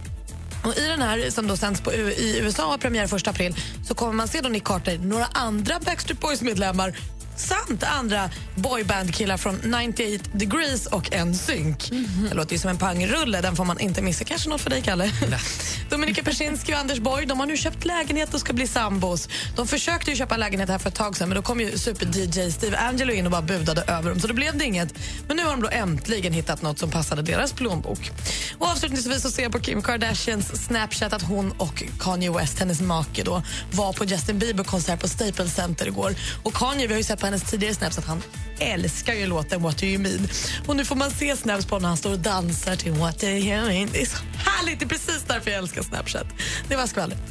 Och 0.64 0.78
I 0.78 0.86
den 0.86 1.02
här 1.02 1.30
som 1.30 1.46
då 1.46 1.56
sänds 1.56 1.80
på, 1.80 1.92
U- 1.92 2.12
i 2.12 2.38
USA 2.38 2.64
och 2.64 2.70
har 2.70 2.78
premiär 2.78 3.16
1 3.16 3.28
april 3.28 3.56
så 3.88 3.94
kommer 3.94 4.12
man 4.12 4.28
se 4.28 4.40
då 4.40 4.48
Nick 4.48 4.64
Carter, 4.64 4.98
några 4.98 5.24
andra 5.32 5.80
Backstreet 5.84 6.20
Boys-medlemmar 6.20 6.94
samt 7.36 7.82
andra 7.82 8.30
boyband-killar 8.54 9.36
från 9.36 9.54
98 9.54 10.24
degrees 10.32 10.86
och 10.86 11.10
NSYNC. 11.26 11.90
Det 12.28 12.34
låter 12.34 12.52
ju 12.52 12.58
som 12.58 12.70
en 12.70 12.78
pangrulle, 12.78 13.40
den 13.40 13.56
får 13.56 13.64
man 13.64 13.80
inte 13.80 14.02
missa. 14.02 14.24
Kanske 14.24 14.48
något 14.48 14.60
för 14.60 14.70
dig, 14.70 14.82
Kalle? 14.82 15.12
Dominika 15.90 16.22
Persinski 16.22 16.74
och 16.74 16.78
Anders 16.78 16.98
Borg 16.98 17.26
de 17.26 17.40
har 17.40 17.46
nu 17.46 17.56
köpt 17.56 17.84
lägenhet 17.84 18.34
och 18.34 18.40
ska 18.40 18.52
bli 18.52 18.66
sambos. 18.66 19.28
De 19.56 19.66
försökte 19.66 20.10
ju 20.10 20.16
köpa 20.16 20.34
en 20.34 20.40
lägenhet 20.40 20.68
här 20.68 20.78
för 20.78 20.88
ett 20.88 20.94
tag 20.94 21.16
sedan 21.16 21.28
men 21.28 21.36
då 21.36 21.42
kom 21.42 21.60
ju 21.60 21.78
super-DJ 21.78 22.50
Steve 22.50 22.78
Angelo 22.78 23.12
in 23.12 23.26
och 23.26 23.32
bara 23.32 23.42
budade 23.42 23.82
över 23.82 24.10
dem 24.10 24.20
så 24.20 24.26
då 24.26 24.34
blev 24.34 24.58
det 24.58 24.64
inget. 24.64 24.94
Men 25.28 25.36
nu 25.36 25.44
har 25.44 25.50
de 25.50 25.62
då 25.62 25.68
äntligen 25.68 26.32
hittat 26.32 26.62
något 26.62 26.78
som 26.78 26.90
passade 26.90 27.22
deras 27.22 27.52
plånbok. 27.52 28.10
Och 28.58 28.66
avslutningsvis 28.66 29.22
så 29.22 29.30
ser 29.30 29.42
jag 29.42 29.52
på 29.52 29.60
Kim 29.60 29.82
Kardashians 29.82 30.66
Snapchat 30.66 31.12
att 31.12 31.22
hon 31.22 31.52
och 31.52 31.82
Kanye 32.00 32.30
West, 32.30 32.58
hennes 32.58 32.80
make, 32.80 33.22
då, 33.22 33.42
var 33.72 33.92
på 33.92 34.04
Justin 34.04 34.38
Bieber-konsert 34.38 35.00
på 35.00 35.08
Staples 35.08 35.54
Center 35.54 35.86
igår. 35.86 36.14
Och 36.42 36.54
Kanye, 36.54 36.86
vi 36.86 36.92
har 36.92 36.98
ju 36.98 37.04
sett 37.04 37.21
på 37.22 37.26
hennes 37.26 37.42
tidigare 37.42 37.74
snaps 37.74 37.98
att 37.98 38.04
han 38.04 38.22
älskar 38.58 39.14
ju 39.14 39.26
låten 39.26 39.62
What 39.62 39.78
do 39.78 39.86
you 39.86 39.98
mean? 39.98 40.28
Och 40.66 40.76
nu 40.76 40.84
får 40.84 40.96
man 40.96 41.10
se 41.10 41.36
snaps 41.36 41.66
på 41.66 41.78
när 41.78 41.88
han 41.88 41.96
står 41.96 42.10
och 42.10 42.18
dansar 42.18 42.76
till 42.76 42.92
What 42.92 43.20
do 43.20 43.26
you 43.26 43.66
mean? 43.66 43.88
Det 43.92 44.02
är 44.02 44.06
så 44.06 44.18
härligt, 44.34 44.78
det 44.78 44.84
är 44.84 44.88
precis 44.88 45.24
därför 45.28 45.50
jag 45.50 45.58
älskar 45.58 45.82
Snapchat. 45.82 46.26
Det 46.68 46.76
var 46.76 46.86
skvallret. 46.86 47.22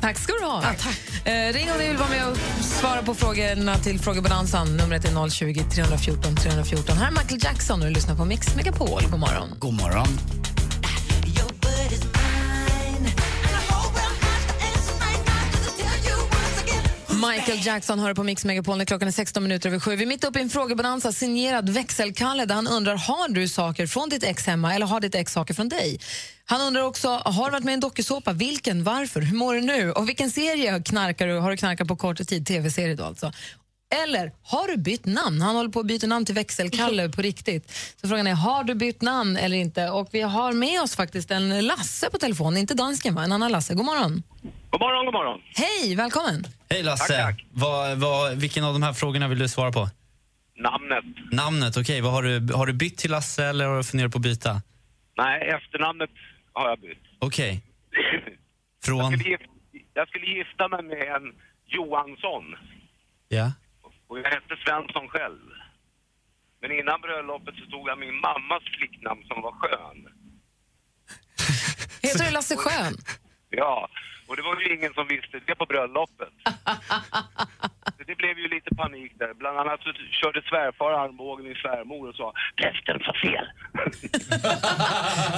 Tack 0.00 0.18
ska 0.18 0.32
du 0.32 0.44
ha. 0.44 0.62
Ja, 0.62 0.68
tack. 0.78 1.26
Eh, 1.26 1.52
ring 1.52 1.72
om 1.72 1.78
ni 1.78 1.88
vill 1.88 1.96
vara 1.96 2.08
med 2.08 2.28
och 2.28 2.36
svara 2.64 3.02
på 3.02 3.14
frågorna 3.14 3.78
till 3.78 4.00
Frågebalansen. 4.00 4.76
Numret 4.76 5.04
är 5.04 5.30
020 5.30 5.64
314 5.74 6.36
314. 6.36 6.96
Här 6.96 7.06
är 7.06 7.10
Michael 7.10 7.40
Jackson 7.44 7.80
och 7.80 7.86
du 7.86 7.94
lyssnar 7.94 8.14
på 8.14 8.24
Mix 8.24 8.56
Megapol. 8.56 9.02
God 9.10 9.20
morgon. 9.20 9.48
God 9.58 9.74
morgon. 9.74 10.08
Michael 17.28 17.66
Jackson 17.66 17.98
hör 17.98 18.14
på 18.14 18.22
Mix 18.22 18.44
Megapol 18.44 18.78
när 18.78 18.84
klockan 18.84 19.08
är 19.08 19.12
16 19.12 19.42
minuter 19.42 19.68
över 19.68 19.80
sju. 19.80 19.96
Vi 19.96 20.02
är 20.02 20.06
mitt 20.06 20.24
uppe 20.24 20.38
i 20.38 20.42
en 20.42 20.50
frågebalansa 20.50 21.12
signerad 21.12 21.68
växelkalle 21.68 22.44
där 22.44 22.54
han 22.54 22.68
undrar 22.68 22.96
har 22.96 23.28
du 23.28 23.48
saker 23.48 23.86
från 23.86 24.08
ditt 24.08 24.24
ex 24.24 24.46
hemma 24.46 24.74
eller 24.74 24.86
har 24.86 25.00
ditt 25.00 25.14
ex 25.14 25.32
saker 25.32 25.54
från 25.54 25.68
dig? 25.68 26.00
Han 26.44 26.60
undrar 26.60 26.82
också 26.82 27.08
har 27.08 27.44
du 27.44 27.50
varit 27.50 27.64
med 27.64 27.72
i 27.72 27.74
en 27.74 27.80
dokusåpa? 27.80 28.32
Vilken? 28.32 28.84
Varför? 28.84 29.20
Hur 29.20 29.36
mår 29.36 29.54
du 29.54 29.60
nu? 29.60 29.92
Och 29.92 30.08
vilken 30.08 30.30
serie 30.30 30.82
knarkar 30.82 31.26
du? 31.26 31.38
Har 31.38 31.50
du 31.50 31.56
knarkat 31.56 31.88
på 31.88 31.96
kort 31.96 32.28
tid? 32.28 32.46
Tv-serie 32.46 32.94
då 32.94 33.04
alltså. 33.04 33.32
Eller 34.04 34.32
har 34.42 34.68
du 34.68 34.76
bytt 34.76 35.06
namn? 35.06 35.42
Han 35.42 35.56
håller 35.56 35.70
på 35.70 35.80
att 35.80 35.86
byta 35.86 36.06
namn 36.06 36.26
till 36.26 36.34
växelkalle 36.34 37.08
på 37.08 37.22
riktigt. 37.22 37.72
Så 38.00 38.08
frågan 38.08 38.26
är, 38.26 38.34
har 38.34 38.64
du 38.64 38.74
bytt 38.74 39.02
namn 39.02 39.36
eller 39.36 39.56
inte? 39.56 39.88
Och 39.88 40.08
vi 40.10 40.20
har 40.20 40.52
med 40.52 40.82
oss 40.82 40.96
faktiskt 40.96 41.30
en 41.30 41.66
Lasse 41.66 42.10
på 42.10 42.18
telefon, 42.18 42.56
inte 42.56 42.74
dansken 42.74 43.14
va? 43.14 43.24
En 43.24 43.32
annan 43.32 43.52
Lasse. 43.52 43.74
God 43.74 43.86
morgon. 43.86 44.22
God 44.70 44.80
morgon, 44.80 45.04
god 45.06 45.14
morgon. 45.14 45.40
Hej, 45.56 45.94
välkommen. 45.96 46.44
Hej 46.70 46.82
Lasse. 46.82 47.14
Tack, 47.14 47.36
tack. 47.36 47.46
Vad, 47.50 47.98
vad, 47.98 48.36
vilken 48.36 48.64
av 48.64 48.72
de 48.72 48.82
här 48.82 48.92
frågorna 48.92 49.28
vill 49.28 49.38
du 49.38 49.48
svara 49.48 49.72
på? 49.72 49.88
Namnet? 50.56 51.04
Namnet, 51.32 51.76
okej. 51.76 52.00
Vad 52.00 52.12
Har, 52.12 52.22
du, 52.22 52.52
har 52.54 52.66
du 52.66 52.72
bytt 52.72 52.98
till 52.98 53.10
Lasse 53.10 53.44
eller 53.44 53.66
har 53.66 53.76
du 53.76 53.84
funderat 53.84 54.12
på 54.12 54.18
att 54.18 54.22
byta? 54.22 54.62
Nej, 55.16 55.48
efternamnet 55.48 56.10
har 56.52 56.68
jag 56.68 56.80
bytt. 56.80 57.02
Okej. 57.18 57.62
Jag 58.86 58.96
Från... 58.96 59.12
skulle, 59.12 59.36
gif- 59.36 59.48
jag 59.94 60.08
skulle 60.08 60.26
gifta 60.26 60.68
mig 60.68 60.82
med 60.82 61.02
en 61.16 61.24
Johansson 61.66 62.44
Ja. 63.28 63.52
och 64.08 64.18
jag 64.18 64.24
hette 64.24 64.54
Svensson 64.64 65.08
själv. 65.08 65.40
Men 66.60 66.70
innan 66.72 67.00
bröllopet 67.00 67.54
så 67.58 67.64
stod 67.66 67.88
jag 67.88 67.98
min 67.98 68.14
mammas 68.20 68.62
flicknamn 68.78 69.22
som 69.28 69.42
var 69.42 69.52
Skön. 69.60 69.98
Heter 72.02 72.24
du 72.26 72.30
Lasse 72.32 72.56
Schön? 72.56 72.94
Ja, 73.50 73.88
och 74.28 74.36
det 74.36 74.42
var 74.42 74.60
ju 74.60 74.74
ingen 74.76 74.92
som 74.94 75.04
visste 75.08 75.36
det 75.46 75.54
på 75.54 75.66
bröllopet. 75.66 76.34
Så 77.96 78.02
det 78.06 78.16
blev 78.22 78.38
ju 78.38 78.48
lite 78.56 78.70
panik 78.82 79.12
där. 79.18 79.34
Bland 79.34 79.58
annat 79.58 79.80
så 79.84 79.90
körde 80.20 80.40
svärfar 80.50 80.90
armbågen 81.02 81.44
min 81.46 81.54
svärmor 81.54 82.08
och 82.08 82.14
sa 82.14 82.32
prästen 82.60 82.98
sa 83.06 83.12
fel. 83.24 83.46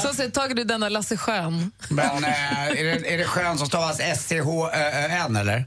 Så 0.03 0.09
så 0.15 0.31
tager 0.31 0.55
du 0.55 0.65
denna 0.65 0.89
Lasse 0.89 1.17
Schön. 1.17 1.73
Men 1.91 2.25
eh, 2.25 2.69
är, 2.69 2.85
det, 2.85 3.15
är 3.15 3.19
det 3.19 3.25
skön 3.25 3.59
som 3.59 3.67
stavas 3.67 4.01
S-C-H-Ö-N 4.01 5.37
eller? 5.37 5.65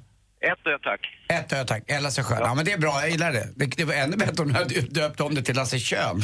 Ett 0.51 0.68
ö 0.68 0.77
tack. 0.84 1.00
Ett 1.27 1.53
ö 1.53 1.65
tack. 1.65 1.84
Eller 1.88 2.01
Lasse 2.01 2.24
Schön. 2.24 2.38
Ja. 2.42 2.53
men 2.56 2.65
det 2.65 2.72
är 2.72 2.77
bra, 2.77 3.00
jag 3.01 3.10
gillar 3.10 3.32
det. 3.32 3.50
Det, 3.56 3.65
det 3.65 3.86
var 3.86 3.94
ännu 3.94 4.18
bättre 4.18 4.44
om 4.44 4.48
du 4.48 4.53
hade 4.53 4.82
döpt 4.82 5.22
om 5.22 5.36
det 5.36 5.42
till 5.42 5.56
Lasse 5.56 5.80
Kön. 5.80 6.18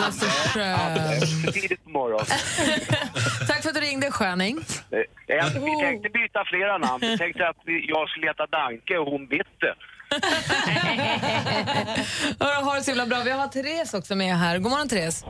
Lasse 0.00 0.26
Schön. 0.26 1.20
För 1.44 1.52
tidigt 1.52 1.84
på 1.84 1.90
morgonen. 1.90 2.26
För 3.64 3.68
att 3.70 3.74
du 3.74 3.80
ringde, 3.80 4.10
Sköning. 4.10 4.56
Eh, 4.92 4.98
Jag, 5.26 5.44
vi 5.50 5.72
tänkte 5.84 6.08
byta 6.20 6.40
flera 6.52 6.78
namn. 6.78 7.00
Vi 7.00 7.18
tänkte 7.18 7.48
att 7.48 7.56
jag 7.92 8.08
skulle 8.10 8.26
heta 8.26 8.46
Danke 8.46 8.98
och 8.98 9.06
hon 9.12 9.26
Bitte. 9.26 9.70
Ha 12.64 12.74
det 12.74 12.82
så 12.82 12.90
himla 12.90 13.06
bra. 13.06 13.18
Vi 13.24 13.30
har 13.30 13.48
Therese 13.48 13.94
också 13.94 14.14
med 14.14 14.34
här. 14.44 14.58
God 14.58 14.70
morgon, 14.72 14.88
Therese. 14.88 15.24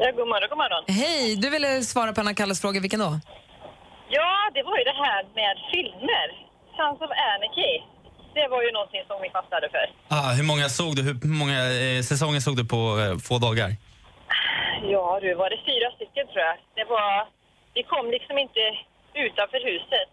Ja, 0.00 0.06
god 0.18 0.28
morgon, 0.32 0.48
god 0.52 0.58
morgon. 0.64 0.82
Hej, 1.02 1.36
du 1.42 1.50
ville 1.50 1.82
svara 1.82 2.12
på 2.12 2.20
Anna 2.20 2.34
Kalles 2.34 2.60
fråga. 2.60 2.80
Vilken 2.80 3.00
då? 3.00 3.12
Ja, 4.16 4.30
det 4.54 4.62
var 4.68 4.76
ju 4.80 4.84
det 4.90 4.98
här 5.06 5.20
med 5.40 5.54
filmer. 5.72 6.26
Sons 6.76 6.98
of 7.06 7.10
Anarchy. 7.32 7.72
Det 8.38 8.46
var 8.52 8.60
ju 8.66 8.70
någonting 8.72 9.02
som 9.08 9.16
vi 9.24 9.28
fastnade 9.38 9.66
för. 9.74 9.86
Ah, 10.16 10.30
hur 10.38 10.46
många 10.52 10.68
såg 10.68 10.96
du? 10.96 11.02
Hur 11.02 11.38
många 11.42 11.58
eh, 11.82 12.02
säsonger 12.10 12.40
såg 12.40 12.56
du 12.56 12.64
på 12.74 12.80
eh, 13.02 13.14
få 13.28 13.34
dagar? 13.48 13.70
Ja, 14.94 15.18
du 15.22 15.34
var 15.34 15.48
det 15.54 15.60
fyra 15.70 15.88
stycken 15.96 16.24
tror 16.32 16.42
jag. 16.48 16.56
Det 16.78 16.84
var... 16.94 17.08
Vi 17.74 17.82
kom 17.82 18.10
liksom 18.10 18.38
inte 18.38 18.78
utanför 19.14 19.60
huset. 19.64 20.08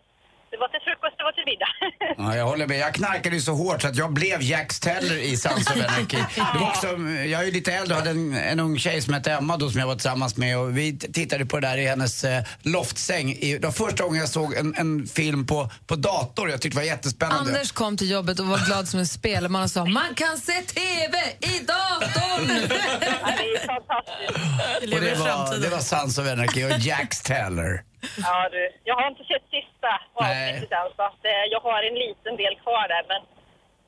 Det 0.51 0.57
var 0.57 0.67
till 0.67 0.79
frukost, 0.87 1.15
det 1.17 1.23
var 1.23 1.31
till 1.31 1.45
middag. 1.51 1.71
Ja, 2.17 2.35
jag 2.35 2.45
håller 2.45 2.67
med. 2.67 2.77
Jag 2.77 2.93
knarkade 2.93 3.35
ju 3.35 3.41
så 3.41 3.53
hårt 3.53 3.81
så 3.81 3.87
att 3.87 3.95
jag 3.95 4.13
blev 4.13 4.41
Jack 4.41 4.79
Teller 4.79 5.17
i 5.17 5.37
Sons 5.37 5.67
of 5.69 5.75
Anarchy. 5.75 6.17
Det 6.53 6.59
var 6.59 6.67
också, 6.67 6.87
jag 7.27 7.41
är 7.41 7.45
ju 7.45 7.51
lite 7.51 7.73
äldre 7.73 7.93
och 7.95 7.99
hade 7.99 8.09
en, 8.11 8.33
en 8.33 8.59
ung 8.59 8.79
tjej 8.79 9.01
som 9.01 9.13
hette 9.13 9.31
Emma 9.31 9.57
då 9.57 9.69
som 9.69 9.79
jag 9.79 9.87
var 9.87 9.95
tillsammans 9.95 10.37
med 10.37 10.57
och 10.57 10.77
vi 10.77 10.97
tittade 10.97 11.45
på 11.45 11.59
det 11.59 11.67
där 11.67 11.77
i 11.77 11.87
hennes 11.87 12.23
eh, 12.23 12.43
loftsäng. 12.61 13.31
I, 13.31 13.57
det 13.57 13.67
var 13.67 13.71
första 13.71 14.03
gången 14.03 14.19
jag 14.19 14.29
såg 14.29 14.53
en, 14.53 14.75
en 14.75 15.07
film 15.07 15.47
på, 15.47 15.69
på 15.87 15.95
dator. 15.95 16.49
Jag 16.49 16.61
tyckte 16.61 16.79
det 16.79 16.81
var 16.81 16.87
jättespännande. 16.87 17.51
Anders 17.51 17.71
kom 17.71 17.97
till 17.97 18.09
jobbet 18.09 18.39
och 18.39 18.45
var 18.45 18.65
glad 18.65 18.87
som 18.87 18.99
en 18.99 19.07
spelman 19.07 19.63
och 19.63 19.71
sa 19.71 19.85
man 19.85 20.15
kan 20.15 20.37
se 20.37 20.53
TV 20.61 21.17
i 21.39 21.59
datorn! 21.65 22.47
det 22.69 22.75
är 22.75 23.67
fantastiskt. 23.67 24.93
Och 24.93 25.01
det, 25.01 25.15
var, 25.19 25.57
det 25.57 25.69
var 25.69 25.79
Sons 25.79 26.17
of 26.17 26.27
Anarchy 26.27 26.65
och 26.65 26.79
Jack 26.79 27.23
Teller. 27.23 27.88
Ja, 28.25 28.49
du. 28.51 28.63
Jag 28.83 28.95
har 28.99 29.07
inte 29.11 29.23
sett 29.31 29.45
sista 29.57 29.91
avsnittet 30.13 30.71
än, 30.79 30.87
så 30.95 31.01
att, 31.09 31.21
eh, 31.25 31.43
jag 31.53 31.59
har 31.59 31.79
en 31.89 31.97
liten 32.05 32.33
del 32.43 32.53
kvar 32.63 32.85
där. 32.93 33.03
Men 33.11 33.21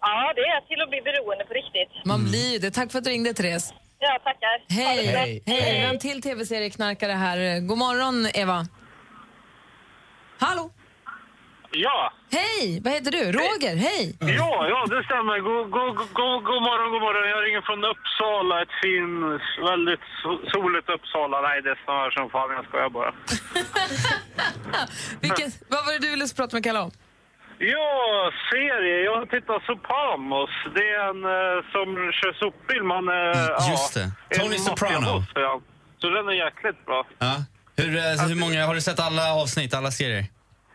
ja, 0.02 0.34
det 0.36 0.42
är 0.42 0.62
till 0.70 0.82
att 0.82 0.90
bli 0.90 1.02
beroende 1.02 1.44
på 1.46 1.54
riktigt. 1.54 1.92
Man 2.06 2.24
blir 2.30 2.54
ju 2.54 2.60
det. 2.60 2.72
Tack 2.72 2.92
för 2.92 2.98
att 2.98 3.04
du 3.04 3.10
ringde, 3.10 3.34
Therese. 3.34 3.74
Ja, 4.00 4.20
tackar. 4.24 4.56
Ha 4.86 4.96
det 4.96 5.08
Hej! 5.08 5.44
Hej! 5.46 5.74
Vi 5.74 5.80
har 5.86 5.94
en 5.94 6.00
till 6.00 6.22
tv-serieknarkare 6.22 7.12
här. 7.12 7.60
God 7.60 7.78
morgon, 7.78 8.28
Eva. 8.34 8.66
Hallå? 10.40 10.72
Ja. 11.72 12.14
Hej! 12.32 12.82
Vad 12.84 12.94
heter 12.94 13.12
du? 13.12 13.24
Roger, 13.32 13.76
hej! 13.76 14.16
Ja, 14.20 14.68
ja, 14.74 14.80
det 14.94 15.04
stämmer. 15.10 15.38
God, 15.50 15.66
god, 15.78 15.96
god, 15.98 16.40
god 16.50 16.62
morgon, 16.70 16.90
god 16.94 17.02
morgon. 17.08 17.30
Jag 17.36 17.42
ringer 17.46 17.62
från 17.70 17.80
Uppsala, 17.94 18.56
ett 18.64 18.74
fint, 18.84 19.42
väldigt 19.70 20.04
so- 20.24 20.44
soligt 20.54 20.88
Uppsala. 20.96 21.38
Nej, 21.48 21.58
det 21.68 21.76
snöar 21.84 22.10
som 22.12 22.30
fan. 22.30 22.50
Jag 22.58 22.66
skojar 22.66 22.90
bara. 22.90 23.12
Vilken, 25.26 25.50
vad 25.74 25.82
var 25.86 25.92
det 25.94 26.00
du 26.06 26.10
ville 26.16 26.28
prata 26.40 26.56
med 26.56 26.64
Kalle 26.64 26.80
om? 26.80 26.92
Ja, 27.76 27.92
serie. 28.52 28.96
Jag 29.08 29.16
har 29.20 29.26
tittat 29.36 29.62
Sopranos. 29.70 30.50
Det 30.76 30.86
är 31.00 31.04
en 31.12 31.22
eh, 31.36 31.58
som 31.74 31.88
kör 32.20 32.34
sopbil. 32.44 32.84
Man, 32.94 33.04
eh, 33.10 33.70
Just 33.72 33.96
ja, 33.96 34.02
det. 34.30 34.36
Tony 34.40 34.56
en 34.56 34.60
Soprano. 34.62 35.24
ja. 35.36 35.62
Så 36.02 36.10
den 36.10 36.28
är 36.28 36.32
jäkligt 36.46 36.86
bra. 36.86 37.06
Ja. 37.20 37.36
Hur, 37.78 37.96
eh, 37.98 38.28
hur 38.28 38.36
många, 38.40 38.66
har 38.66 38.76
du 38.76 38.82
sett 38.82 39.00
alla 39.00 39.34
avsnitt, 39.42 39.74
alla 39.74 39.92
serier? 39.92 40.26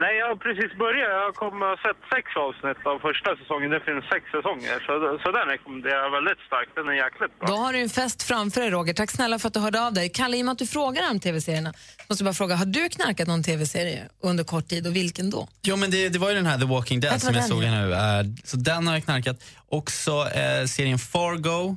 Nej, 0.05 0.13
jag 0.21 0.27
har 0.29 0.37
precis 0.47 0.73
börjat. 0.85 1.11
Jag 1.25 1.35
kommer 1.43 1.67
ha 1.73 1.77
sett 1.87 2.01
sex 2.15 2.27
avsnitt 2.47 2.81
av 2.91 2.97
första 3.09 3.31
säsongen. 3.41 3.69
Det 3.77 3.83
finns 3.89 4.05
sex 4.15 4.23
säsonger. 4.37 4.77
Så, 4.87 4.93
så 5.23 5.29
den 5.39 5.47
rekommenderar 5.55 6.01
jag 6.07 6.11
väldigt 6.19 6.41
starkt. 6.49 6.71
Den 6.79 6.89
är 6.89 6.97
jäkligt 7.05 7.39
bra. 7.39 7.49
Då 7.49 7.55
har 7.65 7.73
du 7.73 7.79
en 7.87 7.89
fest 8.01 8.23
framför 8.23 8.61
dig, 8.61 8.71
Roger. 8.71 8.95
Tack 8.95 9.11
snälla 9.11 9.39
för 9.39 9.49
att 9.49 9.55
du 9.55 9.61
hörde 9.61 9.81
av 9.87 9.93
dig. 9.93 10.09
Kalle, 10.09 10.37
i 10.37 10.41
och 10.43 10.47
med 10.47 10.53
att 10.53 10.59
du 10.59 10.67
frågar 10.67 11.11
om 11.11 11.21
tv-serierna, 11.21 11.73
måste 12.09 12.23
jag 12.23 12.27
bara 12.31 12.35
fråga, 12.35 12.55
har 12.57 12.67
du 12.67 12.89
knarkat 12.89 13.29
någon 13.29 13.43
tv-serie 13.43 14.01
under 14.23 14.45
kort 14.45 14.69
tid 14.69 14.87
och 14.87 14.97
vilken 14.97 15.31
då? 15.31 15.49
Jo, 15.63 15.77
men 15.77 15.91
det, 15.91 16.09
det 16.09 16.19
var 16.19 16.29
ju 16.29 16.35
den 16.35 16.47
här 16.47 16.59
The 16.59 16.67
Walking 16.67 17.01
Dead 17.01 17.21
som 17.21 17.35
jag 17.35 17.43
den 17.43 17.49
såg 17.49 17.61
nu. 17.61 17.93
Eh, 17.95 18.23
så 18.45 18.57
den 18.57 18.87
har 18.87 18.95
jag 18.95 19.05
knarkat. 19.05 19.37
Också 19.69 20.11
eh, 20.11 20.65
serien 20.67 20.99
Fargo 20.99 21.77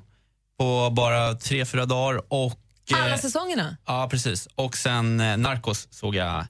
på 0.59 0.89
bara 0.91 1.33
tre, 1.33 1.65
fyra 1.65 1.85
dagar. 1.85 2.21
Och, 2.27 2.59
eh, 2.91 3.03
Alla 3.05 3.17
säsongerna? 3.17 3.77
Ja, 3.85 4.07
precis. 4.11 4.47
Och 4.55 4.75
sen 4.75 5.19
eh, 5.19 5.37
Narcos 5.37 5.87
såg 5.91 6.15
jag 6.15 6.45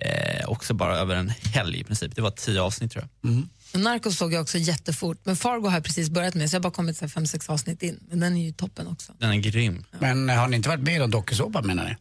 eh, 0.00 0.48
också 0.48 0.74
bara 0.74 0.96
över 0.96 1.14
en 1.16 1.28
helg 1.28 1.80
i 1.80 1.84
princip. 1.84 2.16
Det 2.16 2.22
var 2.22 2.30
tio 2.30 2.60
avsnitt 2.62 2.92
tror 2.92 3.08
jag. 3.22 3.80
Narcos 3.82 4.16
såg 4.18 4.32
jag 4.32 4.42
också 4.42 4.58
jättefort, 4.58 5.18
men 5.24 5.36
Fargo 5.36 5.66
har 5.68 5.74
jag 5.76 5.84
precis 5.84 6.08
börjat 6.10 6.34
med 6.34 6.50
så 6.50 6.54
jag 6.54 6.58
har 6.58 6.62
bara 6.62 6.72
kommit 6.72 6.96
så 6.96 7.04
här 7.04 7.10
fem, 7.10 7.26
sex 7.26 7.48
avsnitt 7.50 7.82
in. 7.82 8.00
Men 8.08 8.20
den 8.20 8.36
är 8.36 8.44
ju 8.44 8.52
toppen 8.52 8.86
också. 8.86 9.12
Den 9.18 9.30
är 9.30 9.36
grym. 9.36 9.84
Men 9.98 10.30
eh, 10.30 10.36
har 10.36 10.48
ni 10.48 10.56
inte 10.56 10.68
varit 10.68 10.80
med 10.82 10.94
i 10.94 10.98
någon 10.98 11.10
dokusåpa 11.10 11.62
menar 11.62 11.84
ni? 11.84 11.96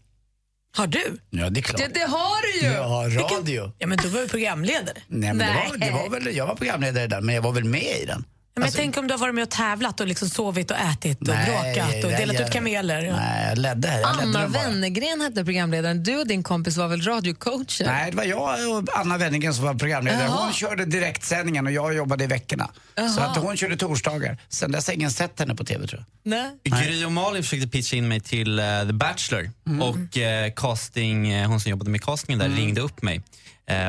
Har 0.77 0.87
du? 0.87 1.17
Ja, 1.29 1.49
det 1.49 1.59
är 1.59 1.61
klart. 1.61 1.77
Det, 1.81 1.99
det 1.99 2.05
har 2.05 2.41
du 2.41 2.67
ju! 2.67 2.73
Ja, 2.73 3.09
radio. 3.31 3.71
Ja, 3.77 3.87
men 3.87 3.97
då 3.97 4.07
var 4.07 4.21
du 4.21 4.27
programledare. 4.27 4.97
Nej, 5.07 5.33
men 5.33 5.37
Det, 5.37 5.45
var, 5.69 5.77
det 5.77 5.91
var 5.91 6.09
väl, 6.09 6.35
jag 6.35 6.47
var 6.47 6.55
programledare 6.55 7.07
där, 7.07 7.21
men 7.21 7.35
jag 7.35 7.41
var 7.41 7.51
väl 7.51 7.63
med 7.63 7.97
i 8.01 8.05
den. 8.05 8.25
Men 8.59 8.63
Alltså- 8.65 8.77
tänk 8.77 8.97
om 8.97 9.07
du 9.07 9.13
har 9.13 9.19
varit 9.19 9.35
med 9.35 9.43
och 9.43 9.49
tävlat 9.49 9.99
och 9.99 10.07
liksom 10.07 10.29
sovit 10.29 10.71
och 10.71 10.77
ätit 10.77 11.21
och 11.21 11.27
Nej, 11.27 11.45
bråkat 11.73 12.03
och 12.03 12.09
delat 12.11 12.35
gör- 12.35 12.45
ut 12.45 12.51
kameler. 12.53 13.01
Nej, 13.11 13.45
jag 13.49 13.57
ledde. 13.57 13.87
Jag 14.01 14.17
ledde 14.17 14.39
Anna. 14.39 14.47
Wennergren 14.47 15.21
hette 15.21 15.45
programledaren. 15.45 16.03
Du 16.03 16.17
och 16.17 16.27
din 16.27 16.43
kompis 16.43 16.77
var 16.77 16.87
väl 16.87 17.01
radiocoacher? 17.01 17.85
Nej, 17.85 18.11
det 18.11 18.17
var 18.17 18.23
jag 18.23 18.77
och 18.77 18.83
Anna 18.99 19.17
Wennergren 19.17 19.53
som 19.53 19.65
var 19.65 19.73
programledare. 19.73 20.23
Jaha. 20.23 20.43
Hon 20.43 20.53
körde 20.53 20.85
direktsändningen 20.85 21.65
och 21.65 21.71
jag 21.71 21.95
jobbade 21.95 22.23
i 22.23 22.27
veckorna. 22.27 22.69
Så 22.95 23.01
Jaha. 23.01 23.25
att 23.27 23.37
hon 23.37 23.57
körde 23.57 23.77
torsdagar. 23.77 24.37
Sen 24.49 24.71
dess 24.71 24.87
har 24.87 24.93
ingen 24.93 25.11
sett 25.11 25.39
henne 25.39 25.55
på 25.55 25.63
TV 25.63 25.87
tror 25.87 26.05
jag. 26.23 26.31
Nej. 26.31 26.83
Gry 26.83 27.05
och 27.05 27.11
Malin 27.11 27.43
försökte 27.43 27.67
pitcha 27.67 27.95
in 27.95 28.07
mig 28.07 28.19
till 28.19 28.59
eh, 28.59 28.65
The 28.87 28.93
Bachelor 28.93 29.51
Mm. 29.67 29.81
och 29.81 30.17
eh, 30.17 30.51
casting, 30.55 31.29
eh, 31.31 31.47
hon 31.47 31.59
som 31.59 31.69
jobbade 31.69 31.89
med 31.91 32.03
castingen 32.03 32.39
där 32.39 32.45
Mm. 32.45 32.57
ringde 32.57 32.81
upp 32.81 33.01
mig 33.01 33.21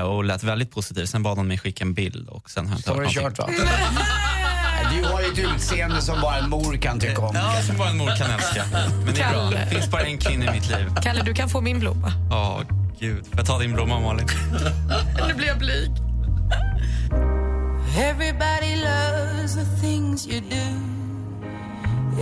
och 0.06 0.24
lät 0.24 0.42
väldigt 0.42 0.70
positiv. 0.70 1.06
Sen 1.06 1.22
bad 1.22 1.36
hon 1.38 1.46
mig 1.48 1.58
skicka 1.58 1.84
en 1.84 1.94
bild 1.94 2.28
och 2.28 2.50
sen 2.50 2.66
har 2.66 2.72
jag 2.72 2.78
inte 2.78 2.88
Så 2.88 2.94
hört 2.94 2.98
någonting. 3.16 3.22
kört 3.22 3.38
va? 3.38 3.66
Du 4.90 5.04
har 5.06 5.20
ju 5.20 5.26
ett 5.26 5.38
utseende 5.54 6.02
som 6.02 6.20
bara 6.20 6.36
en 6.36 6.50
mor 6.50 6.76
kan 6.76 7.00
tycka 7.00 7.20
om. 7.22 7.34
Ja, 7.34 7.62
som 7.62 7.76
bara 7.76 7.88
en 7.88 7.96
mor 7.96 8.16
kan 8.16 8.30
älska. 8.30 8.64
Men 9.04 9.14
det 9.14 9.20
är 9.20 9.32
bra. 9.32 9.50
Det 9.50 9.66
finns 9.70 9.90
bara 9.90 10.02
en 10.02 10.18
kvinna 10.18 10.46
i 10.46 10.50
mitt 10.50 10.68
liv. 10.68 10.90
Kalle, 11.02 11.22
du 11.22 11.34
kan 11.34 11.48
få 11.48 11.60
min 11.60 11.78
blomma. 11.78 12.12
Ja, 12.30 12.62
gud. 13.00 13.26
Får 13.26 13.36
jag 13.36 13.46
ta 13.46 13.58
din 13.58 13.72
blomma, 13.72 14.00
Malin? 14.00 14.26
Nu 15.28 15.34
blir 15.34 15.46
jag 15.46 15.58
blyg. 15.58 15.90
Everybody 17.98 18.76
loves 18.76 19.54
the 19.54 19.64
things 19.80 20.26
you 20.26 20.40
do. 20.40 20.66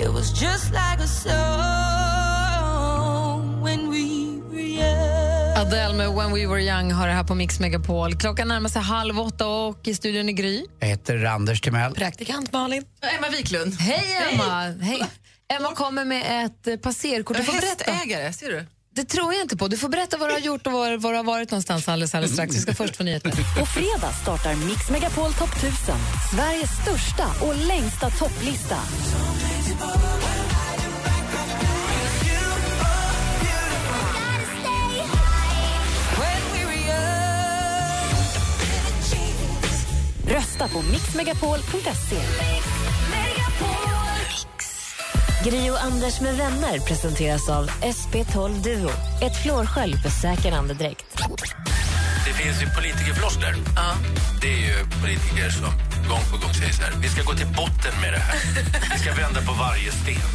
It 0.01 0.09
was 0.13 0.43
just 0.43 0.71
like 0.71 1.01
a 1.01 1.07
song 1.07 2.08
Adele 5.69 5.95
med 5.95 6.09
When 6.15 6.33
We 6.33 6.47
Were 6.47 6.63
Young 6.63 6.93
har 6.93 7.07
det 7.07 7.13
här 7.13 7.25
på 7.25 7.35
Mix 7.35 7.61
Megapol. 7.61 8.15
Klockan 8.15 8.49
närmar 8.49 8.69
sig 8.69 8.83
halv 8.83 9.21
åtta 9.21 9.47
och 9.47 9.89
i 9.89 9.95
studion 9.95 10.29
är 10.29 10.33
Gry. 10.33 10.65
Jag 10.81 10.89
heter 10.89 11.25
Anders 11.25 11.61
Timell. 11.61 11.95
Praktikant 11.95 12.53
Malin. 12.53 12.85
Emma 13.19 13.29
Wiklund. 13.29 13.75
Hej 13.81 14.17
Emma! 14.33 14.61
Hej. 14.81 15.05
Emma 15.59 15.75
kommer 15.75 16.05
med 16.05 16.45
ett 16.45 16.67
eh, 16.67 16.77
passerkort. 16.77 17.37
Du 17.37 17.43
får 17.43 17.53
berätta. 17.53 17.93
Hästägare, 17.93 18.33
ser 18.33 18.49
du? 18.49 18.67
Det 18.95 19.05
tror 19.05 19.33
jag 19.33 19.43
inte 19.43 19.57
på. 19.57 19.69
Du 19.69 19.77
får 19.77 19.89
berätta 19.89 20.17
vad 20.17 20.29
du 20.29 20.33
har 20.33 20.41
gjort 20.41 20.67
och 20.67 20.73
var, 20.73 20.97
var 20.97 21.11
du 21.11 21.17
har 21.17 21.25
varit 21.25 21.51
någonstans 21.51 21.89
alldeles, 21.89 22.15
alldeles 22.15 22.33
strax. 22.33 22.57
Vi 22.57 22.61
ska 22.61 22.75
först 22.75 22.97
få 22.97 23.03
nyheter. 23.05 23.31
På 23.59 23.67
fredag 23.67 24.13
startar 24.23 24.55
Mix 24.55 24.91
Megapol 24.91 25.33
Topp 25.33 25.57
1000. 25.57 25.97
Sveriges 26.35 26.71
största 26.83 27.27
och 27.41 27.57
längsta 27.67 28.11
topplista. 28.11 28.79
Rösta 40.28 40.68
på 40.68 40.82
mixmegapol.se. 40.82 42.16
Gri 45.44 45.70
och 45.70 45.82
Anders 45.82 46.20
med 46.20 46.37
vänner 46.37 46.78
presenteras 46.78 47.49
av 47.49 47.68
SP12 47.70 48.62
Duo. 48.62 48.90
Ett 49.23 49.42
flårskölj 49.42 49.97
för 49.97 50.11
säker 50.11 50.52
andedräkt. 50.52 51.06
Det 52.26 52.32
finns 52.32 52.62
ju 52.62 52.66
politikerfloskler. 52.66 53.54
Det 54.42 54.52
är 54.52 54.58
ju 54.58 54.85
politiker 55.02 55.50
som 55.50 55.88
gång 56.09 56.25
på 56.31 56.37
gång 56.43 56.55
säger 56.55 56.73
så 56.73 56.83
här, 56.83 56.93
vi 57.05 57.09
ska 57.09 57.23
gå 57.23 57.35
till 57.35 57.50
botten 57.61 57.95
med 58.03 58.12
det 58.12 58.23
här. 58.29 58.38
Vi 58.95 58.99
ska 59.03 59.11
vända 59.15 59.41
på 59.49 59.53
varje 59.53 59.93
sten. 59.93 60.29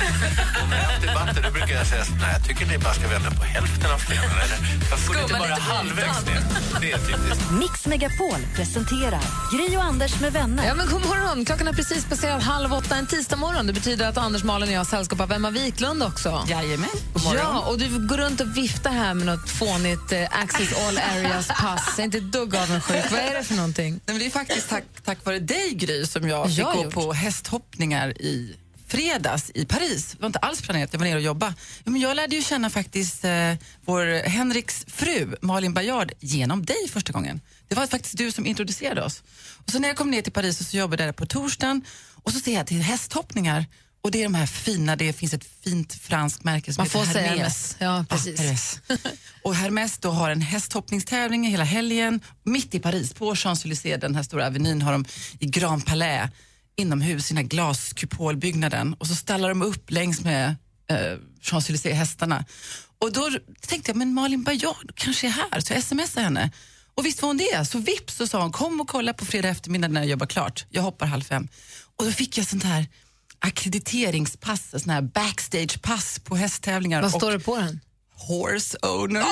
Och 0.61 0.69
när 0.69 0.77
jag 0.77 0.83
haft 0.83 1.01
debatter 1.07 1.41
då 1.45 1.51
brukar 1.51 1.75
jag 1.81 1.87
säga, 1.87 2.03
nej 2.21 2.31
jag 2.35 2.43
tycker 2.47 2.65
ni 2.65 2.77
bara 2.77 2.93
ska 2.93 3.07
vända 3.07 3.31
på 3.31 3.43
hälften 3.43 3.91
av 3.95 3.99
stenen. 4.05 4.37
Eller, 4.43 4.59
varför 4.91 5.13
ni 5.13 5.21
inte 5.21 5.33
bara 5.33 5.55
halvvägs 5.55 6.25
ner? 6.25 6.41
Det 6.81 6.91
är 6.91 6.97
typiskt. 6.97 7.51
Mix 7.51 7.85
Megapol 7.85 8.41
presenterar 8.55 9.23
Gri 9.53 9.77
och 9.77 9.83
Anders 9.83 10.19
med 10.19 10.33
vänner. 10.33 10.67
Ja, 10.67 10.75
men 10.75 10.87
god 10.87 11.05
morgon. 11.05 11.45
Klockan 11.45 11.67
är 11.67 11.73
precis 11.73 12.05
passerat 12.05 12.43
halv 12.43 12.73
åtta 12.73 12.95
en 12.95 13.07
tisdag 13.07 13.35
morgon. 13.35 13.67
Det 13.67 13.73
betyder 13.73 14.09
att 14.09 14.17
Anders, 14.17 14.43
Malin 14.43 14.69
och 14.69 14.73
jag 14.73 14.79
har 14.79 14.85
sällskap 14.85 15.19
av 15.19 15.31
Emma 15.31 15.49
Wiklund 15.49 16.03
också. 16.03 16.45
Jajamän. 16.47 16.89
Ja, 17.35 17.59
och 17.59 17.77
du 17.77 18.07
går 18.07 18.17
runt 18.17 18.41
och 18.41 18.57
viftar 18.57 18.91
här 18.91 19.13
med 19.13 19.25
något 19.25 19.49
fånigt 19.49 20.11
eh, 20.11 20.41
Access 20.43 20.73
All 20.87 20.97
Areas-pass. 20.97 21.81
Jag 21.87 21.99
är 21.99 22.03
inte 22.03 22.17
ett 22.17 22.31
dugg 22.31 22.55
avundsjuk. 22.55 23.11
Vad 23.11 23.19
är 23.19 23.33
det 23.37 23.43
för 23.43 23.55
någonting? 23.55 23.91
Nej, 23.91 24.01
men 24.05 24.19
det 24.19 24.25
är 24.25 24.29
faktiskt 24.29 24.69
tack, 24.69 24.83
tack 25.05 25.25
vare 25.25 25.39
dig, 25.39 25.62
Gry, 25.71 26.05
som 26.05 26.27
jag 26.29 26.47
fick 26.49 26.57
Jag 26.59 26.73
gå 26.75 26.83
gjort. 26.83 26.93
på 26.93 27.13
hästhoppningar 27.13 28.21
i 28.21 28.55
fredags 28.87 29.51
i 29.53 29.65
Paris. 29.65 30.11
Det 30.11 30.19
var 30.21 30.27
inte 30.27 30.39
alls 30.39 30.61
planerat, 30.61 30.89
jag 30.93 30.99
var 30.99 31.05
nere 31.05 31.15
och 31.15 31.21
jobba. 31.21 31.53
Ja, 31.83 31.91
men 31.91 32.01
jag 32.01 32.15
lärde 32.15 32.35
ju 32.35 32.41
känna 32.41 32.69
faktiskt 32.69 33.25
eh, 33.25 33.53
vår 33.85 34.27
Henriks 34.29 34.85
fru, 34.87 35.35
Malin 35.41 35.73
Bajard, 35.73 36.11
genom 36.19 36.65
dig 36.65 36.89
första 36.89 37.13
gången. 37.13 37.41
Det 37.67 37.75
var 37.75 37.87
faktiskt 37.87 38.17
du 38.17 38.31
som 38.31 38.45
introducerade 38.45 39.03
oss. 39.03 39.23
Och 39.65 39.71
så 39.71 39.79
när 39.79 39.87
jag 39.87 39.97
kom 39.97 40.11
ner 40.11 40.21
till 40.21 40.31
Paris 40.33 40.59
och 40.59 40.65
så 40.65 40.77
jobbade 40.77 41.03
jag 41.03 41.07
där 41.07 41.13
på 41.13 41.25
torsdagen 41.25 41.81
och 42.23 42.31
så 42.31 42.39
ser 42.39 42.53
jag 42.53 42.67
till 42.67 42.81
hästhoppningar 42.81 43.65
och 44.03 44.11
det 44.11 44.19
är 44.19 44.23
de 44.23 44.35
här 44.35 44.45
fina, 44.45 44.95
det 44.95 45.13
finns 45.13 45.33
ett 45.33 45.45
fint 45.63 45.93
franskt 45.93 46.43
märke 46.43 46.73
som 46.73 46.81
Man 46.81 46.85
heter 46.85 46.99
får 46.99 47.13
säga. 47.13 47.31
Hermès. 47.35 47.75
Ja, 47.79 48.05
precis. 48.09 48.39
Hermès. 48.39 48.79
och 49.41 49.55
Hermès 49.55 49.97
då 50.01 50.11
har 50.11 50.29
en 50.29 50.41
hästhoppningstävling 50.41 51.47
hela 51.47 51.63
helgen 51.63 52.21
mitt 52.43 52.75
i 52.75 52.79
Paris 52.79 53.13
på 53.13 53.35
Champs-Élysées, 53.35 53.97
den 53.97 54.15
här 54.15 54.23
stora 54.23 54.47
avenyn 54.47 54.81
har 54.81 54.91
de 54.91 55.05
i 55.39 55.45
Grand 55.45 55.85
Palais 55.85 56.29
inomhus 56.75 57.31
i 57.31 57.33
den 57.33 57.43
här 57.43 57.49
glaskupolbyggnaden 57.49 58.93
och 58.93 59.07
så 59.07 59.15
stallar 59.15 59.49
de 59.49 59.61
upp 59.61 59.91
längs 59.91 60.21
med 60.21 60.55
eh, 60.89 61.17
Champs-Élysées 61.41 61.93
hästarna. 61.93 62.45
Och 62.99 63.13
då 63.13 63.29
tänkte 63.61 63.91
jag, 63.91 63.97
men 63.97 64.13
Malin 64.13 64.43
Bajard 64.43 64.91
kanske 64.95 65.27
är 65.27 65.31
här, 65.31 65.59
så 65.59 65.73
jag 65.73 65.83
smsade 65.83 66.23
henne. 66.23 66.51
Och 66.95 67.05
visst 67.05 67.21
var 67.21 67.29
hon 67.29 67.37
det, 67.37 67.65
så 67.65 67.79
vips 67.79 68.15
så 68.15 68.27
sa 68.27 68.41
hon, 68.41 68.51
kom 68.51 68.81
och 68.81 68.87
kolla 68.87 69.13
på 69.13 69.25
fredag 69.25 69.49
eftermiddag 69.49 69.87
när 69.87 70.01
jag 70.01 70.09
jobbar 70.09 70.25
klart. 70.25 70.65
Jag 70.69 70.81
hoppar 70.81 71.05
halv 71.05 71.21
fem. 71.21 71.47
Och 71.95 72.05
då 72.05 72.11
fick 72.11 72.37
jag 72.37 72.47
sånt 72.47 72.63
här 72.63 72.87
ackrediteringspass, 73.47 74.81
sån 74.83 74.89
här 74.89 75.01
backstagepass 75.01 76.19
på 76.19 76.35
hästtävlingar. 76.35 77.01
Vad 77.01 77.11
står 77.11 77.31
det 77.31 77.39
på 77.39 77.57
den? 77.57 77.79
Horse 78.15 78.77
owner. 78.81 79.23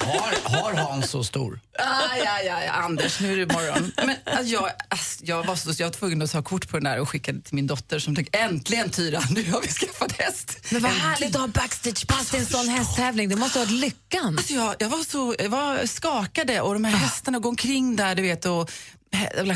Har, 0.00 0.58
har 0.58 0.72
Hans 0.72 1.10
så 1.10 1.24
stor? 1.24 1.60
Aj, 1.78 2.20
aj, 2.26 2.48
aj, 2.48 2.66
Anders, 2.66 3.20
nu 3.20 3.32
är 3.32 3.36
det 3.46 3.52
morgon. 3.52 3.92
Men, 3.96 4.16
alltså, 4.24 4.52
jag, 4.52 4.70
alltså, 4.88 5.24
jag, 5.24 5.46
var 5.46 5.56
så, 5.56 5.82
jag 5.82 5.86
var 5.86 5.92
tvungen 5.92 6.22
att 6.22 6.32
ta 6.32 6.42
kort 6.42 6.68
på 6.68 6.76
den 6.76 6.84
där 6.84 7.00
och 7.00 7.08
skicka 7.08 7.32
det 7.32 7.40
till 7.40 7.54
min 7.54 7.66
dotter 7.66 7.98
som 7.98 8.16
tänkte 8.16 8.38
äntligen 8.38 8.90
Tyra, 8.90 9.22
nu 9.30 9.50
har 9.50 9.60
vi 9.60 9.68
skaffat 9.68 10.12
häst. 10.12 10.58
Men 10.70 10.82
vad 10.82 10.90
Äntligen. 10.90 11.10
härligt 11.10 11.34
att 11.34 11.40
ha 11.40 11.48
backstagepass 11.48 12.30
till 12.30 12.40
en 12.40 12.46
sån 12.46 12.68
hästtävling. 12.68 13.28
Det 13.28 13.36
måste 13.36 13.58
ha 13.58 13.66
varit 13.66 13.80
lyckan. 13.80 14.38
Alltså 14.38 14.52
jag, 14.52 14.74
jag, 14.78 14.88
var 14.88 15.02
så, 15.10 15.34
jag 15.38 15.48
var 15.48 15.86
skakade 15.86 16.60
och 16.60 16.74
de 16.74 16.84
här 16.84 16.96
hästarna 16.96 17.38
går 17.38 17.50
omkring 17.50 17.96
där 17.96 18.14
du 18.14 18.22
vet 18.22 18.44
och 18.46 18.70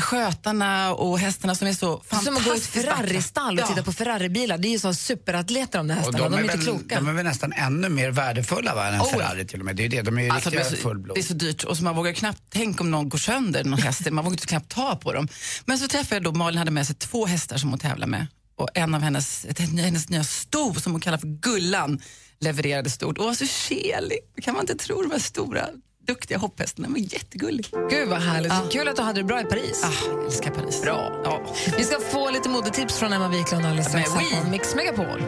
skötarna 0.01 0.93
och 0.93 1.19
hästarna 1.19 1.55
som 1.55 1.67
är 1.67 1.73
så 1.73 1.97
fantastiskt 1.97 2.25
Som 2.25 2.37
att 2.37 2.43
gå 2.45 2.53
i 2.53 2.57
ett. 2.57 2.65
Ferrari-stall 2.65 3.55
och 3.57 3.63
Ja. 3.63 3.67
titta 3.67 3.83
på 3.83 3.93
Ferrari-bilar. 3.93 4.57
Det 4.57 4.67
är 4.67 4.69
ju 4.71 4.79
så 4.79 4.93
superatleter 4.93 5.77
de 5.79 5.87
där 5.87 5.95
Och 5.95 6.01
hästarna. 6.01 6.29
De, 6.29 6.33
är 6.33 6.37
väl, 6.41 6.51
inte 6.55 6.65
kloka. 6.65 6.95
de 6.95 7.07
är 7.07 7.13
väl 7.13 7.25
nästan 7.25 7.53
ännu 7.53 7.89
mer 7.89 8.11
värdefulla 8.11 8.75
va, 8.75 8.87
än 8.87 8.93
en 8.93 9.01
Oh. 9.01 9.11
Ferrari 9.13 9.45
till 9.47 9.59
och 9.59 9.65
med. 9.65 9.75
Det 9.75 9.85
är 9.85 9.89
det, 9.89 10.01
de 10.01 10.17
är 10.17 10.23
ju 10.23 10.29
Alltså, 10.29 10.49
det, 10.49 10.57
riktiga 10.57 10.71
är 10.71 10.75
så, 10.81 10.81
fullblod. 10.89 11.15
det 11.15 11.21
är 11.21 11.23
så 11.23 11.33
dyrt 11.33 11.63
och 11.63 11.77
så 11.77 11.83
man 11.83 11.95
vågar 11.95 12.13
knappt, 12.13 12.41
tänk 12.49 12.81
om 12.81 12.91
någon 12.91 13.09
går 13.09 13.17
sönder, 13.17 13.63
någon 13.63 13.79
häst, 13.79 14.11
man 14.11 14.23
vågar 14.25 14.33
inte 14.35 14.47
knappt 14.47 14.69
ta 14.71 14.95
på 14.95 15.13
dem. 15.13 15.27
Men 15.65 15.79
så 15.79 15.87
träffade 15.87 16.15
jag 16.15 16.23
då, 16.23 16.31
Malin 16.31 16.57
hade 16.57 16.71
med 16.71 16.87
sig 16.87 16.95
två 16.95 17.25
hästar 17.25 17.57
som 17.57 17.69
hon 17.69 17.79
tävlar 17.79 18.07
med 18.07 18.27
och 18.57 18.69
en 18.73 18.95
av 18.95 19.01
hennes, 19.01 19.45
ett, 19.45 19.59
hennes 19.59 20.09
nya 20.09 20.23
sto 20.23 20.73
som 20.75 20.91
hon 20.91 21.01
kallar 21.01 21.17
för 21.17 21.27
Gullan 21.27 22.01
levererade 22.39 22.89
stort 22.89 23.17
och 23.17 23.25
var 23.25 23.33
så 23.33 23.45
kelig, 23.47 24.17
det 24.35 24.41
kan 24.41 24.53
man 24.53 24.61
inte 24.63 24.75
tro, 24.85 25.01
de 25.01 25.11
här 25.11 25.19
stora 25.19 25.65
duktiga 26.05 26.37
hopphästarna, 26.37 26.87
de 26.87 26.93
var 26.93 27.13
jättegullig. 27.13 27.67
Gud 27.89 28.09
vad 28.09 28.21
härligt. 28.21 28.53
Kul 28.71 28.87
att 28.87 28.95
du 28.95 29.01
hade 29.01 29.19
det 29.19 29.23
bra 29.23 29.41
i 29.41 29.43
Paris. 29.43 29.83
Ah, 29.83 30.09
jag 30.09 30.25
älskar 30.25 30.51
Paris. 30.51 30.81
Bra. 30.81 31.21
Ja. 31.23 31.41
Vi 31.77 31.83
ska 31.83 31.99
få 31.99 32.29
lite 32.31 32.49
modetips 32.49 32.97
från 32.99 33.13
Emma 33.13 33.27
Wiklund 33.27 33.65
alldeles 33.65 33.87
strax 33.87 34.11
här 34.11 34.19
oui. 34.19 34.41
på 34.43 34.49
Mix 34.49 34.75
Megapol. 34.75 35.21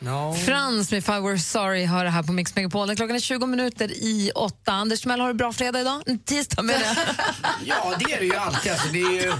No. 0.00 0.34
Frans 0.34 0.90
med 0.90 0.98
If 0.98 1.08
I 1.08 1.20
Were 1.20 1.38
Sorry 1.38 1.84
har 1.84 2.04
det 2.04 2.10
här 2.10 2.22
på 2.22 2.32
Mix 2.32 2.56
Megapol. 2.56 2.96
Klockan 2.96 3.16
är 3.16 3.20
20 3.20 3.46
minuter 3.46 3.92
i 3.92 4.30
åtta. 4.34 4.72
Anders 4.72 5.00
Timell, 5.00 5.20
har 5.20 5.28
du 5.28 5.34
bra 5.34 5.52
fredag 5.52 5.80
idag? 5.80 6.02
Tisdag 6.24 6.62
med 6.62 6.80
det. 6.80 6.96
Ja, 7.64 7.94
det 7.98 8.12
är 8.12 8.18
det 8.18 8.24
ju 8.24 8.36
alltid. 8.36 8.72
Alltså, 8.72 8.88
det 8.92 9.00
är 9.00 9.12
ju, 9.12 9.32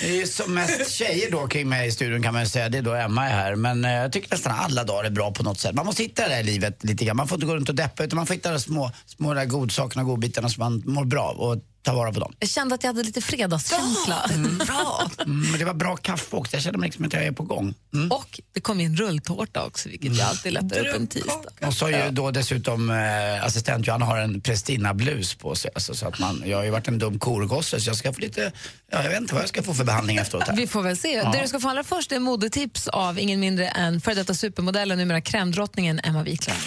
det 0.00 0.08
är 0.08 0.14
ju 0.14 0.26
som 0.26 0.54
mest 0.54 0.90
tjejer 0.90 1.30
då 1.30 1.46
kring 1.46 1.68
mig 1.68 1.88
i 1.88 1.90
studion 1.90 2.22
kan 2.22 2.32
man 2.32 2.42
ju 2.42 2.48
säga. 2.48 2.68
Det 2.68 2.78
är 2.78 2.82
då 2.82 2.94
Emma 2.94 3.28
är 3.28 3.32
här. 3.32 3.56
Men 3.56 3.84
eh, 3.84 3.92
jag 3.92 4.12
tycker 4.12 4.30
nästan 4.30 4.52
alla 4.58 4.84
dagar 4.84 5.04
är 5.04 5.10
bra 5.10 5.32
på 5.32 5.42
något 5.42 5.60
sätt. 5.60 5.74
Man 5.74 5.86
måste 5.86 6.02
hitta 6.02 6.28
det 6.28 6.34
här 6.34 6.40
i 6.40 6.44
livet 6.44 6.84
lite 6.84 7.04
grann. 7.04 7.16
Man 7.16 7.28
får 7.28 7.36
inte 7.36 7.46
gå 7.46 7.56
runt 7.56 7.68
och 7.68 7.74
deppa 7.74 8.04
utan 8.04 8.16
man 8.16 8.26
får 8.26 8.34
hitta 8.34 8.52
de 8.52 8.60
små, 8.60 8.90
små 9.06 9.34
där 9.34 9.44
godsakerna 9.44 10.02
och 10.02 10.08
godbitarna 10.08 10.48
som 10.48 10.60
man 10.60 10.82
mår 10.94 11.04
bra 11.04 11.22
av 11.22 11.40
och 11.40 11.56
ta 11.84 11.94
vara 11.94 12.12
på 12.12 12.20
dem. 12.20 12.34
Jag 12.38 12.48
kände 12.48 12.74
att 12.74 12.82
jag 12.82 12.88
hade 12.88 13.02
lite 13.02 13.20
fredagskänsla. 13.20 14.30
Bra! 14.66 15.10
Mm, 15.24 15.50
men 15.50 15.58
det 15.58 15.64
var 15.64 15.74
bra 15.74 15.96
kaffe 15.96 16.36
också. 16.36 16.56
Jag 16.56 16.62
känner 16.62 16.78
mig 16.78 16.86
liksom 16.86 17.04
att 17.04 17.12
jag 17.12 17.24
är 17.24 17.32
på 17.32 17.42
gång. 17.42 17.74
Mm. 17.94 18.12
Och 18.12 18.40
det 18.52 18.60
kom 18.60 18.80
in 18.80 18.96
rulltårta 18.96 19.64
också, 19.64 19.88
vilket 19.88 20.18
ju 20.18 20.20
alltid 20.20 20.52
lättar 20.52 20.88
upp 20.88 20.96
en 20.96 21.06
tisdag. 21.06 21.66
Och 21.66 21.74
så 21.74 21.90
ju 21.90 22.10
då 22.10 22.30
dessutom 22.30 22.90
eh, 22.90 23.44
assistent 23.44 23.86
Johanna 23.86 24.04
har 24.04 24.18
en 24.18 24.40
Pristina-blus 24.40 25.34
på 25.34 25.54
sig. 25.54 25.70
Alltså, 25.74 25.94
så 25.94 26.08
att 26.08 26.18
man, 26.18 26.42
jag 26.46 26.56
har 26.56 26.64
ju 26.64 26.70
varit 26.70 26.88
en 26.88 26.98
dum 26.98 27.18
korgosse 27.18 27.80
så 27.80 27.90
jag 27.90 27.96
ska 27.96 28.12
få 28.12 28.20
lite, 28.20 28.52
ja, 28.90 29.02
jag 29.02 29.10
vet 29.10 29.20
inte 29.20 29.34
vad 29.34 29.42
jag 29.42 29.48
ska 29.48 29.62
få 29.62 29.74
för 29.74 29.84
behandling 29.84 30.16
efteråt 30.16 30.48
här. 30.48 30.56
Vi 30.56 30.66
får 30.66 30.82
väl 30.82 30.96
se. 30.96 31.12
Ja. 31.12 31.32
Det 31.32 31.42
du 31.42 31.48
ska 31.48 31.60
få 31.60 31.68
allra 31.68 31.84
först 31.84 32.12
är 32.12 32.18
modetips 32.18 32.88
av 32.88 33.18
ingen 33.18 33.40
mindre 33.40 33.68
än 33.68 34.00
före 34.00 34.14
detta 34.14 34.34
supermodellen, 34.34 34.98
numera 34.98 35.20
krämdrottningen 35.20 36.00
Emma 36.04 36.22
Wiklund. 36.22 36.58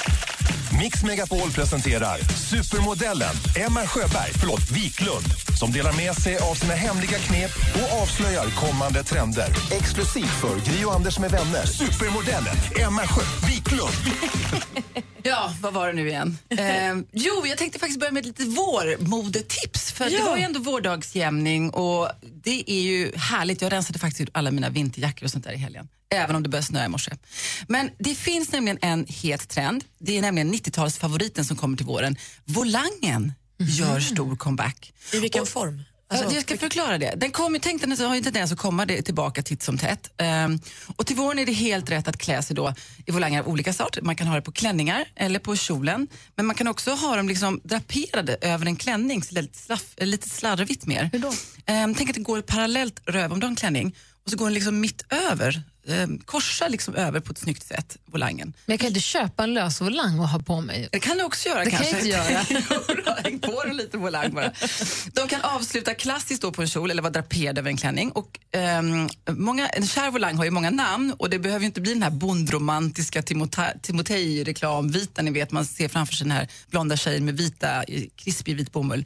Mix 0.71 1.03
Megapol 1.03 1.51
presenterar 1.51 2.17
supermodellen 2.51 3.35
Emma 3.55 3.87
Sjöberg, 3.87 4.31
förlåt, 4.39 4.71
Wiklund 4.71 5.47
som 5.57 5.71
delar 5.71 5.93
med 5.93 6.15
sig 6.15 6.37
av 6.37 6.55
sina 6.55 6.73
hemliga 6.73 7.17
knep 7.17 7.51
och 7.75 8.01
avslöjar 8.01 8.45
kommande 8.55 9.03
trender. 9.03 9.47
Exklusivt 9.71 10.41
för 10.41 10.71
Gri 10.71 10.85
och 10.85 10.93
Anders 10.93 11.19
med 11.19 11.31
vänner. 11.31 11.65
Supermodellen 11.65 12.55
Emma 12.75 13.01
Sjö 13.07 13.23
Wiklund. 13.47 13.97
Ja, 15.27 15.53
vad 15.61 15.73
var 15.73 15.87
det 15.87 15.93
nu 15.93 16.07
igen? 16.09 16.37
Eh, 16.49 16.95
jo, 17.11 17.45
jag 17.47 17.57
tänkte 17.57 17.79
faktiskt 17.79 17.99
börja 17.99 18.11
med 18.11 18.19
ett 18.21 18.25
litet 18.25 18.47
vårmodetips. 18.47 19.91
För 19.91 20.09
det 20.09 20.21
var 20.21 20.37
ju 20.37 20.43
ändå 20.43 20.59
vårdagsjämning 20.59 21.69
och 21.69 22.09
det 22.43 22.71
är 22.71 22.81
ju 22.81 23.11
härligt. 23.15 23.61
Jag 23.61 23.71
rensade 23.71 23.99
faktiskt 23.99 24.21
ut 24.21 24.29
alla 24.31 24.51
mina 24.51 24.69
vinterjackor 24.69 25.25
och 25.25 25.31
sånt 25.31 25.43
där 25.43 25.51
i 25.51 25.57
helgen. 25.57 25.87
Även 26.09 26.35
om 26.35 26.43
det 26.43 26.49
började 26.49 26.65
snöa 26.67 26.85
i 26.85 26.87
morse. 26.87 27.11
Men 27.67 27.89
det 27.99 28.15
finns 28.15 28.51
nämligen 28.51 28.77
en 28.81 29.05
het 29.09 29.49
trend. 29.49 29.83
Det 29.99 30.17
är 30.17 30.21
nämligen 30.21 30.53
90-talsfavoriten 30.53 31.43
som 31.43 31.57
kommer 31.57 31.77
till 31.77 31.85
våren. 31.85 32.15
Volangen 32.45 33.33
gör 33.57 33.99
stor 33.99 34.35
comeback. 34.35 34.93
I 35.13 35.19
vilken 35.19 35.41
Och- 35.41 35.47
form? 35.49 35.83
Alltså, 36.09 36.35
jag 36.35 36.43
ska 36.43 36.57
förklara 36.57 36.97
det. 36.97 37.13
Den 37.17 37.31
kommer, 37.31 37.59
tänk 37.59 37.81
den 37.81 37.91
har 37.91 38.15
ju 38.15 38.17
en 38.17 38.23
tendens 38.23 38.51
att 38.51 38.57
komma 38.57 38.85
det, 38.85 39.01
tillbaka 39.01 39.41
titt 39.41 39.63
som 39.63 39.77
tätt. 39.77 40.13
Ehm, 40.17 40.59
och 40.95 41.05
till 41.05 41.15
våren 41.15 41.39
är 41.39 41.45
det 41.45 41.51
helt 41.51 41.91
rätt 41.91 42.07
att 42.07 42.17
klä 42.17 42.41
sig 42.41 42.55
då 42.55 42.73
i 43.05 43.11
volanger 43.11 43.39
av 43.39 43.47
olika 43.47 43.73
sort. 43.73 44.01
Man 44.01 44.15
kan 44.15 44.27
ha 44.27 44.35
det 44.35 44.41
på 44.41 44.51
klänningar 44.51 45.05
eller 45.15 45.39
på 45.39 45.55
kjolen. 45.55 46.07
Men 46.35 46.45
man 46.45 46.55
kan 46.55 46.67
också 46.67 46.91
ha 46.91 47.15
dem 47.15 47.27
liksom 47.27 47.61
draperade 47.63 48.37
över 48.41 48.65
en 48.65 48.75
klänning, 48.75 49.23
så 49.23 49.35
lite, 49.35 49.57
slaff, 49.57 49.93
lite 49.97 50.29
slarvigt 50.29 50.85
mer. 50.85 51.09
Hur 51.13 51.19
då? 51.19 51.33
tänk 51.97 52.09
att 52.09 52.15
det 52.15 52.21
går 52.21 52.41
parallellt 52.41 53.01
röv 53.05 53.33
om 53.33 53.39
du 53.39 53.45
har 53.45 53.51
en 53.51 53.55
klänning 53.55 53.95
och 54.27 54.31
så 54.31 54.37
går 54.37 54.45
den 54.45 54.53
liksom 54.53 54.79
mitt 54.79 55.05
över, 55.31 55.61
um, 55.87 56.19
korsar 56.25 56.69
liksom 56.69 56.95
över 56.95 57.19
på 57.19 57.31
ett 57.31 57.37
snyggt 57.37 57.63
sätt, 57.67 57.97
volangen. 58.05 58.53
Men 58.65 58.73
jag 58.73 58.79
kan 58.79 58.87
inte 58.87 58.99
köpa 58.99 59.43
en 59.43 59.53
lös 59.53 59.81
volang 59.81 60.19
och 60.19 60.29
ha 60.29 60.39
på 60.39 60.61
mig. 60.61 60.89
Det 60.91 60.99
kan 60.99 61.17
du 61.17 61.23
också 61.23 61.49
göra 61.49 61.63
Det 61.63 61.71
kan 61.71 61.79
kanske. 61.79 62.07
jag 62.07 62.21
inte 62.21 62.33
göra. 62.33 63.15
Häng 63.23 63.39
på 63.39 63.63
en 63.67 63.77
liten 63.77 63.99
volang 64.01 64.33
bara. 64.33 64.51
De 65.13 65.27
kan 65.27 65.41
avsluta 65.41 65.93
klassiskt 65.93 66.41
då 66.41 66.51
på 66.51 66.61
en 66.61 66.67
kjol 66.67 66.91
eller 66.91 67.01
vara 67.01 67.13
draperade 67.13 67.61
över 67.61 67.69
en 67.69 67.77
klänning. 67.77 68.11
Och, 68.11 68.39
ehm, 68.51 69.09
många, 69.29 69.67
en 69.69 69.87
kär 69.87 70.11
volang 70.11 70.35
har 70.37 70.45
ju 70.45 70.51
många 70.51 70.69
namn 70.69 71.13
och 71.19 71.29
det 71.29 71.39
behöver 71.39 71.59
ju 71.59 71.65
inte 71.65 71.81
bli 71.81 71.93
den 71.93 72.03
här 72.03 72.09
bondromantiska 72.09 73.21
Timota- 73.21 73.79
Timotej-reklamvita, 73.81 75.21
ni 75.21 75.31
vet 75.31 75.51
man 75.51 75.65
ser 75.65 75.87
framför 75.87 76.13
sig 76.13 76.27
den 76.27 76.37
här 76.37 76.47
blonda 76.69 76.97
tjejen 76.97 77.25
med 77.25 77.37
vita, 77.37 77.83
eh, 77.83 78.03
krispig 78.15 78.55
vit 78.55 78.71
bomull. 78.71 79.05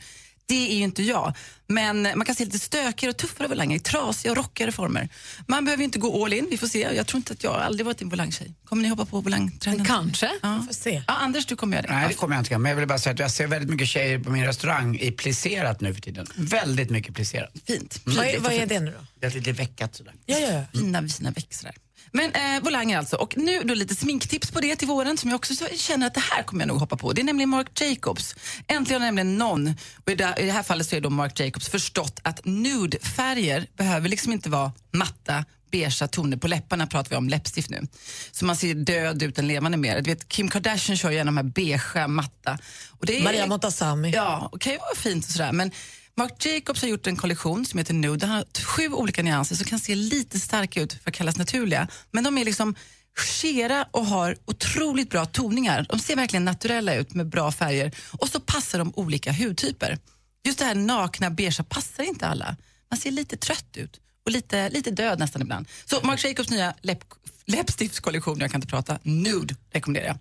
Det 0.51 0.71
är 0.71 0.75
ju 0.75 0.83
inte 0.83 1.03
jag. 1.03 1.33
Men 1.67 2.01
man 2.01 2.25
kan 2.25 2.35
se 2.35 2.45
lite 2.45 2.59
stökigare 2.59 3.11
och 3.11 3.17
tuffare 3.17 3.47
volanger, 3.47 3.75
i 3.75 3.79
trasiga 3.79 4.31
och 4.31 4.37
rockigare 4.37 4.71
former. 4.71 5.09
Man 5.47 5.65
behöver 5.65 5.83
inte 5.83 5.99
gå 5.99 6.25
all 6.25 6.33
in, 6.33 6.47
vi 6.49 6.57
får 6.57 6.67
se. 6.67 6.79
Jag 6.79 7.07
tror 7.07 7.17
inte 7.17 7.33
att 7.33 7.43
jag 7.43 7.53
aldrig 7.53 7.85
varit 7.85 8.01
en 8.01 8.09
volangtjej. 8.09 8.53
Kommer 8.65 8.83
ni 8.83 8.89
hoppa 8.89 9.05
på 9.05 9.21
volangtrenden? 9.21 9.85
Kanske. 9.85 10.31
Ja. 10.41 10.63
Får 10.67 10.73
se. 10.73 11.03
Ja, 11.07 11.13
Anders, 11.13 11.45
du 11.45 11.55
kommer 11.55 11.77
göra 11.77 11.87
det. 11.87 11.93
Nej, 11.93 12.07
det 12.07 12.13
kommer 12.13 12.35
jag 12.35 12.41
inte 12.41 12.53
göra. 12.53 12.59
Men 12.59 12.69
jag 12.69 12.77
vill 12.77 12.87
bara 12.87 12.99
säga 12.99 13.13
att 13.13 13.19
jag 13.19 13.31
ser 13.31 13.47
väldigt 13.47 13.69
mycket 13.69 13.87
tjejer 13.87 14.19
på 14.19 14.29
min 14.29 14.45
restaurang 14.45 14.99
i 14.99 15.11
plisserat 15.11 15.81
nu 15.81 15.93
för 15.93 16.01
tiden. 16.01 16.27
Väldigt 16.35 16.89
mycket 16.89 17.15
plisserat. 17.15 17.51
Fint. 17.67 18.01
Vad 18.03 18.25
är, 18.25 18.39
vad 18.39 18.53
är 18.53 18.65
det 18.65 18.79
nu 18.79 18.91
då? 18.91 19.05
Det 19.19 19.25
är 19.25 19.31
lite 19.31 19.51
veckat 19.51 19.95
sådär. 19.95 20.13
Ja, 20.25 20.37
ja, 20.39 20.47
ja. 20.47 20.79
Fina, 20.79 21.07
fina 21.07 21.31
växlar. 21.31 21.75
Men 22.11 22.31
eh, 22.31 22.63
volanger 22.63 22.97
alltså. 22.97 23.15
Och 23.15 23.37
nu 23.37 23.63
då 23.63 23.73
lite 23.73 23.95
sminktips 23.95 24.51
på 24.51 24.59
det 24.59 24.75
till 24.75 24.87
våren 24.87 25.17
som 25.17 25.29
jag 25.29 25.35
också 25.37 25.55
så- 25.55 25.67
känner 25.75 26.07
att 26.07 26.13
det 26.13 26.19
här 26.31 26.43
kommer 26.43 26.61
jag 26.61 26.67
nog 26.67 26.77
hoppa 26.79 26.97
på. 26.97 27.13
Det 27.13 27.21
är 27.21 27.23
nämligen 27.23 27.49
Marc 27.49 27.67
Jacobs. 27.81 28.35
Äntligen 28.67 29.01
har 29.01 29.07
nämligen 29.07 29.37
någon, 29.37 29.67
och 30.05 30.11
i 30.11 30.15
det, 30.15 30.35
i 30.39 30.45
det 30.45 30.51
här 30.51 30.63
fallet 30.63 30.87
så 30.87 30.95
är 30.95 31.01
då 31.01 31.09
Marc 31.09 31.39
Jacobs 31.39 31.69
förstått 31.69 32.19
att 32.23 32.45
nude-färger 32.45 33.67
behöver 33.77 34.09
liksom 34.09 34.33
inte 34.33 34.49
vara 34.49 34.71
matta, 34.91 35.45
beigea 35.71 36.07
toner 36.07 36.37
på 36.37 36.47
läpparna 36.47 36.87
pratar 36.87 37.09
vi 37.09 37.15
om 37.15 37.29
läppstift 37.29 37.69
nu. 37.69 37.87
Så 38.31 38.45
man 38.45 38.55
ser 38.55 38.73
död 38.73 39.23
ut 39.23 39.39
än 39.39 39.47
levande 39.47 39.77
mer. 39.77 40.01
Du 40.01 40.09
vet, 40.09 40.27
Kim 40.29 40.49
Kardashian 40.49 40.97
kör 40.97 41.11
gärna 41.11 41.31
de 41.31 41.37
här 41.37 41.43
beigea, 41.43 42.07
matta. 42.07 42.57
Och 42.99 43.05
det 43.05 43.19
är, 43.19 43.23
Maria 43.23 43.47
Montazami. 43.47 44.11
Ja, 44.11 44.51
kan 44.59 44.71
ju 44.73 44.77
vara 44.79 44.95
fint 44.95 45.25
och 45.25 45.31
sådär. 45.31 45.51
Men 45.51 45.71
Marc 46.17 46.45
Jacobs 46.45 46.81
har 46.81 46.89
gjort 46.89 47.07
en 47.07 47.15
kollektion 47.15 47.65
som 47.65 47.77
heter 47.77 47.93
Nude. 47.93 48.25
Han 48.25 48.35
har 48.35 48.63
sju 48.63 48.87
olika 48.87 49.23
nyanser 49.23 49.55
som 49.55 49.65
kan 49.65 49.79
se 49.79 49.95
lite 49.95 50.39
starka 50.39 50.81
ut 50.81 50.93
för 50.93 51.09
att 51.09 51.15
kallas 51.15 51.37
naturliga. 51.37 51.87
Men 52.11 52.23
de 52.23 52.37
är 52.37 52.45
liksom 52.45 52.75
skera 53.15 53.85
och 53.91 54.05
har 54.05 54.37
otroligt 54.45 55.09
bra 55.09 55.25
toningar. 55.25 55.85
De 55.89 55.99
ser 55.99 56.15
verkligen 56.15 56.45
naturella 56.45 56.95
ut 56.95 57.13
med 57.13 57.29
bra 57.29 57.51
färger. 57.51 57.91
Och 58.11 58.29
så 58.29 58.39
passar 58.39 58.79
de 58.79 58.93
olika 58.95 59.31
hudtyper. 59.31 59.97
Just 60.43 60.59
det 60.59 60.65
här 60.65 60.75
nakna 60.75 61.29
beigea 61.29 61.63
passar 61.63 62.03
inte 62.03 62.27
alla. 62.27 62.55
Man 62.89 62.99
ser 62.99 63.11
lite 63.11 63.37
trött 63.37 63.77
ut 63.77 63.99
och 64.25 64.31
lite, 64.31 64.69
lite 64.69 64.91
död 64.91 65.19
nästan 65.19 65.41
ibland. 65.41 65.67
Så 65.85 65.99
Marc 66.03 66.25
Jacobs 66.25 66.49
nya 66.49 66.73
läpp, 66.81 67.03
läppstiftskollektion, 67.45 68.39
jag 68.39 68.51
kan 68.51 68.57
inte 68.57 68.67
prata, 68.67 68.99
Nude 69.03 69.55
rekommenderar 69.71 70.07
jag. 70.07 70.17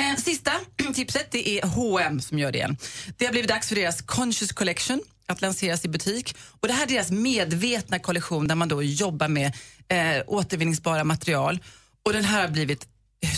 Eh, 0.00 0.16
sista 0.16 0.52
tipset 0.94 1.30
det 1.30 1.48
är 1.48 1.66
H&M 1.66 2.20
som 2.20 2.38
gör 2.38 2.52
det 2.52 2.58
igen. 2.58 2.76
Det 3.16 3.24
har 3.24 3.32
blivit 3.32 3.48
dags 3.48 3.68
för 3.68 3.74
deras 3.74 4.02
Conscious 4.02 4.52
Collection 4.52 5.00
att 5.26 5.42
lanseras 5.42 5.84
i 5.84 5.88
butik. 5.88 6.36
Och 6.60 6.68
Det 6.68 6.74
här 6.74 6.82
är 6.82 6.88
deras 6.88 7.10
medvetna 7.10 7.98
kollektion 7.98 8.48
där 8.48 8.54
man 8.54 8.68
då 8.68 8.82
jobbar 8.82 9.28
med 9.28 9.52
eh, 9.88 10.22
återvinningsbara 10.26 11.04
material. 11.04 11.58
Och 12.04 12.12
den 12.12 12.24
här 12.24 12.40
har 12.40 12.48
blivit 12.48 12.86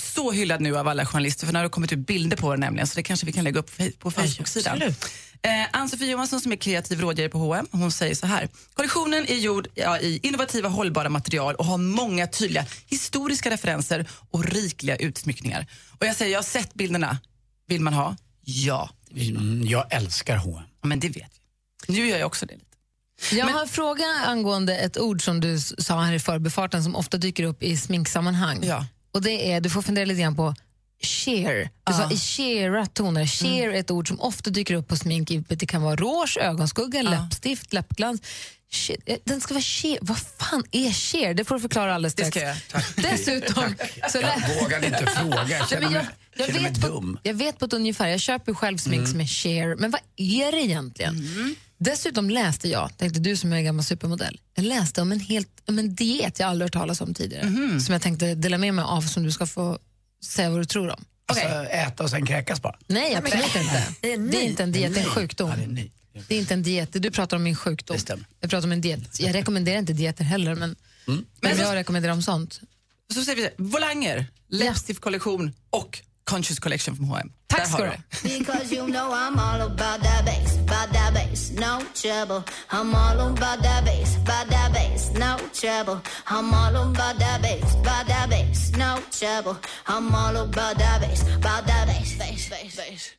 så 0.03 0.33
hyllad 0.33 0.61
nu 0.61 0.77
av 0.79 0.89
alla 0.89 1.07
journalister 1.07 1.47
för 1.47 1.53
nu 1.53 1.59
har 1.59 1.65
det 1.65 1.71
kommit 1.71 1.93
ut 1.93 1.99
bilder 2.07 2.37
på 2.37 2.51
den 2.51 2.61
nämligen 2.61 2.87
så 2.87 2.95
det 2.95 3.03
kanske 3.03 3.27
vi 3.27 3.33
kan 3.33 3.45
lägga 3.45 3.61
upp 3.61 3.71
på 3.99 4.11
Facebook-sidan. 4.11 4.83
Eh, 5.43 5.67
Ann-Sofie 5.73 6.11
Johansson 6.11 6.41
som 6.41 6.53
är 6.53 6.57
kreativ 6.57 7.01
rådgivare 7.01 7.31
på 7.31 7.39
H&M, 7.39 7.67
hon 7.71 7.93
säger 7.93 8.15
så 8.15 8.27
här. 8.27 8.49
Kollektionen 8.75 9.27
är 9.27 9.35
gjord 9.35 9.69
ja, 9.75 9.99
i 9.99 10.21
innovativa 10.23 10.69
hållbara 10.69 11.09
material 11.09 11.55
och 11.55 11.65
har 11.65 11.79
många 11.79 12.27
tydliga 12.27 12.67
historiska 12.87 13.51
referenser 13.51 14.07
och 14.31 14.45
rikliga 14.45 14.97
utsmyckningar. 14.97 15.67
Och 15.99 16.07
jag 16.07 16.17
säger, 16.17 16.33
jag 16.33 16.39
har 16.39 16.45
sett 16.45 16.75
bilderna. 16.75 17.19
Vill 17.67 17.81
man 17.81 17.93
ha? 17.95 18.17
Ja. 18.45 18.91
Mm, 19.17 19.67
jag 19.67 19.93
älskar 19.95 20.37
H&M. 20.37 20.65
Ja, 20.83 20.89
men 20.89 21.01
det 21.01 21.09
vet. 21.09 21.38
Nu 21.89 22.07
gör 22.09 22.19
jag 22.19 22.27
också 22.27 22.47
det. 22.47 22.53
lite. 22.55 22.65
Jag 23.37 23.47
har 23.47 23.63
en 23.63 23.69
fråga 23.69 24.05
angående 24.27 24.77
ett 24.77 24.99
ord 24.99 25.25
som 25.25 25.41
du 25.41 25.61
sa 25.61 26.01
här 26.01 26.13
i 26.13 26.19
förbifarten 26.21 26.85
som 26.85 26.97
ofta 26.97 27.17
dyker 27.17 27.45
upp 27.45 27.63
i 27.63 27.77
sminksammanhang. 27.77 28.59
Ja. 28.63 28.87
Och 29.13 29.23
det 29.23 29.53
är, 29.53 29.61
du 29.61 29.71
får 29.71 29.83
fundera 29.83 30.05
lite 30.05 30.21
grann 30.21 30.37
på 30.37 30.55
sheer. 31.03 31.71
Du 31.87 31.93
sa 31.93 32.11
i 32.11 32.17
sheera 32.19 32.87
toner. 32.87 33.27
Sheer 33.27 33.69
är 33.71 33.75
ett 33.81 33.91
ord 33.91 34.09
som 34.09 34.21
ofta 34.21 34.51
dyker 34.51 34.75
upp 34.75 34.89
på 34.89 34.97
smink. 34.97 35.31
Det 35.49 35.67
kan 35.67 35.83
vara 35.83 35.97
rouge, 35.97 36.39
ögonskugga, 36.41 37.03
läppstift, 37.03 37.73
läppglans. 37.73 38.21
She- 38.71 38.97
eh, 39.07 39.17
Den 39.25 39.41
ska 39.41 39.55
vara 39.55 39.63
sheer. 39.63 39.99
Vad 40.03 40.19
fan 40.19 40.65
är 40.73 40.93
sheer? 40.93 41.35
Det 41.35 41.45
får 41.45 41.55
du 41.55 41.61
förklara 41.61 41.95
alldeles 41.95 42.15
Det 42.15 42.25
strax. 42.25 42.65
ska 42.69 42.79
jag. 42.79 42.85
Dessutom... 43.13 43.75
Så 44.13 44.21
lä- 44.21 44.45
Jag 44.49 44.63
vågade 44.63 44.87
inte 44.87 45.07
fråga, 45.07 45.49
jag 45.49 45.69
känner 45.69 45.83
men 45.83 45.93
mig, 45.93 46.07
jag, 46.37 46.49
jag, 46.49 46.55
mig 46.63 46.71
vet 46.73 46.81
på, 46.81 46.89
dum. 46.89 47.19
jag 47.23 47.35
vet 47.35 47.59
på 47.59 47.65
ett 47.65 47.73
ungefär, 47.73 48.09
jag 48.09 48.21
köper 48.21 48.55
själv 48.55 48.79
smink 48.79 48.99
Mm. 48.99 49.11
som 49.11 49.21
är 49.21 49.27
sheer, 49.27 49.77
men 49.77 49.91
vad 49.91 50.01
är 50.17 50.53
det 50.53 50.59
egentligen? 50.59 51.15
Dessutom 51.79 52.31
läste 52.31 52.69
jag, 52.69 52.91
tänkte 52.97 53.21
du 53.21 53.37
som 53.37 53.53
är 53.53 53.61
gammal 53.63 53.85
supermodell, 53.85 54.41
jag 54.55 54.65
läste 54.65 55.03
om 55.03 55.13
en, 55.13 55.21
helt, 55.21 55.49
om 55.69 55.79
en 55.79 55.95
diet 55.95 56.39
jag 56.39 56.49
aldrig 56.49 56.67
hört 56.67 56.73
talas 56.73 57.01
om 57.01 57.15
tidigare, 57.15 57.81
som 57.81 57.93
jag 57.93 58.03
tänkte 58.03 58.35
dela 58.35 58.59
med 58.59 58.75
mig 58.75 58.85
av 58.85 59.03
som 59.03 59.23
du 59.23 59.33
ska 59.33 59.47
få 59.47 59.79
säga 60.25 60.51
vad 60.51 60.61
du 60.61 60.65
tror 60.65 60.91
om. 60.91 61.05
Alltså, 61.27 61.45
äta 61.71 62.03
och 62.05 62.11
sen 62.11 62.27
kräkas 62.27 62.63
bara. 62.63 62.79
Nej, 62.87 63.15
absolut 63.15 63.57
inte. 63.57 63.85
Det 64.01 64.13
är, 64.13 64.43
inte 64.43 64.63
en 64.63 64.73
diet, 64.73 64.95
det 64.95 65.01
är 65.01 65.05
en 65.05 65.11
sjukdom. 65.11 65.51
Ja, 65.51 65.57
det 65.57 65.81
är. 65.81 65.91
Det 66.29 66.35
är 66.35 66.39
inte 66.39 66.55
en 66.55 66.63
diet, 66.63 66.93
det 66.93 66.99
du 66.99 67.11
pratar 67.11 67.37
om 67.37 67.47
är 67.47 67.51
en 67.51 67.57
sjukdom. 67.57 67.97
Jag 68.41 68.51
pratar 68.51 68.67
om 68.69 68.73
en 68.73 68.81
diet. 68.81 69.21
Jag 69.21 69.35
rekommenderar 69.35 69.79
inte 69.79 69.93
dieter 69.93 70.25
heller, 70.25 70.55
men, 70.55 70.77
Mm. 71.09 71.25
men 71.41 71.59
jag 71.59 71.75
rekommenderar 71.75 72.13
om 72.13 72.23
sånt. 72.23 72.61
Så 73.15 73.23
säger 73.25 73.37
vi 73.37 73.43
det. 73.43 73.53
Volanger, 73.59 74.27
läppstiftkollektion 74.49 75.53
och 75.71 76.01
Conscious 76.29 76.59
Collection 76.59 76.97
från 76.97 77.07
H&M. 77.07 77.31
Tack 77.47 77.67
ska 77.67 77.77
har 77.77 77.85
du 77.85 77.91
du 78.23 78.29
ha. 78.29 78.39
Because 78.39 78.75
you 78.77 78.87
know 78.87 79.13
I'm 79.13 79.39
all 79.39 79.61
about 79.61 80.01
that 80.03 80.25
bass, 80.25 80.59
about 80.59 80.93
that 80.93 81.15
bass, 81.15 81.51
no 81.51 81.73
trouble. 82.03 82.43
I'm 82.71 82.95
all 82.95 83.21
about 83.21 83.63
that 83.63 83.85
bass, 83.85 84.17
about 84.17 84.47
that 84.51 84.73
bass, 84.73 85.11
no 85.13 85.33
trouble. 85.61 85.97
I'm 86.27 86.55
all 86.55 86.77
about 86.77 87.19
that 87.19 87.43
bass, 87.43 87.75
about 87.75 88.07
that 88.09 88.31
bass, 88.31 88.73
no 88.77 88.99
trouble. 89.21 89.57
I'm 89.87 90.15
all 90.15 90.37
about 90.37 90.79
that 90.79 91.01
bass, 91.01 91.23
about 91.23 91.67
that 91.67 91.87
bass, 91.87 92.19
bass, 92.19 92.51
bass, 92.51 92.77
bass. 92.77 93.15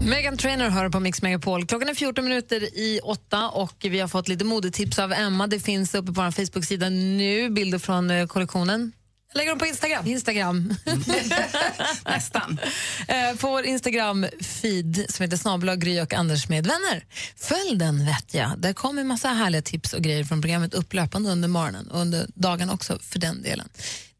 Megan 0.00 0.36
Trainor 0.36 0.68
hör 0.68 0.88
på 0.88 1.00
Mix 1.00 1.22
Megapol. 1.22 1.66
Klockan 1.66 1.88
är 1.88 1.94
14 1.94 2.24
minuter 2.24 2.62
i 2.62 3.00
åtta 3.02 3.48
och 3.48 3.76
vi 3.80 4.00
har 4.00 4.08
fått 4.08 4.28
lite 4.28 4.44
modetips 4.44 4.98
av 4.98 5.12
Emma. 5.12 5.46
Det 5.46 5.60
finns 5.60 5.94
uppe 5.94 6.12
på 6.12 6.22
vår 6.22 6.30
Facebook-sida 6.30 6.88
nu 6.88 7.50
bilder 7.50 7.78
från 7.78 8.10
eh, 8.10 8.26
kollektionen. 8.26 8.92
Jag 9.32 9.38
lägger 9.38 9.50
dem 9.50 9.58
på 9.58 9.66
Instagram. 9.66 10.06
Instagram. 10.06 10.74
Nästan. 12.04 12.60
Eh, 13.08 13.36
på 13.36 13.50
vår 13.50 13.62
Instagram-feed 13.62 15.12
som 15.12 15.22
heter 15.22 15.36
snabel 15.36 15.76
Gry 15.76 16.00
och 16.00 16.14
Anders 16.14 16.48
med 16.48 16.66
vänner. 16.66 17.04
Följ 17.36 17.76
den 17.76 18.06
vet 18.06 18.34
jag. 18.34 18.58
Där 18.58 18.72
kommer 18.72 19.04
massa 19.04 19.28
härliga 19.28 19.62
tips 19.62 19.92
och 19.92 20.02
grejer 20.02 20.24
från 20.24 20.42
programmet 20.42 20.74
upplöpande 20.74 21.30
under 21.30 21.48
morgonen 21.48 21.90
och 21.90 22.00
under 22.00 22.26
dagen 22.34 22.70
också 22.70 22.98
för 22.98 23.18
den 23.18 23.42
delen. 23.42 23.68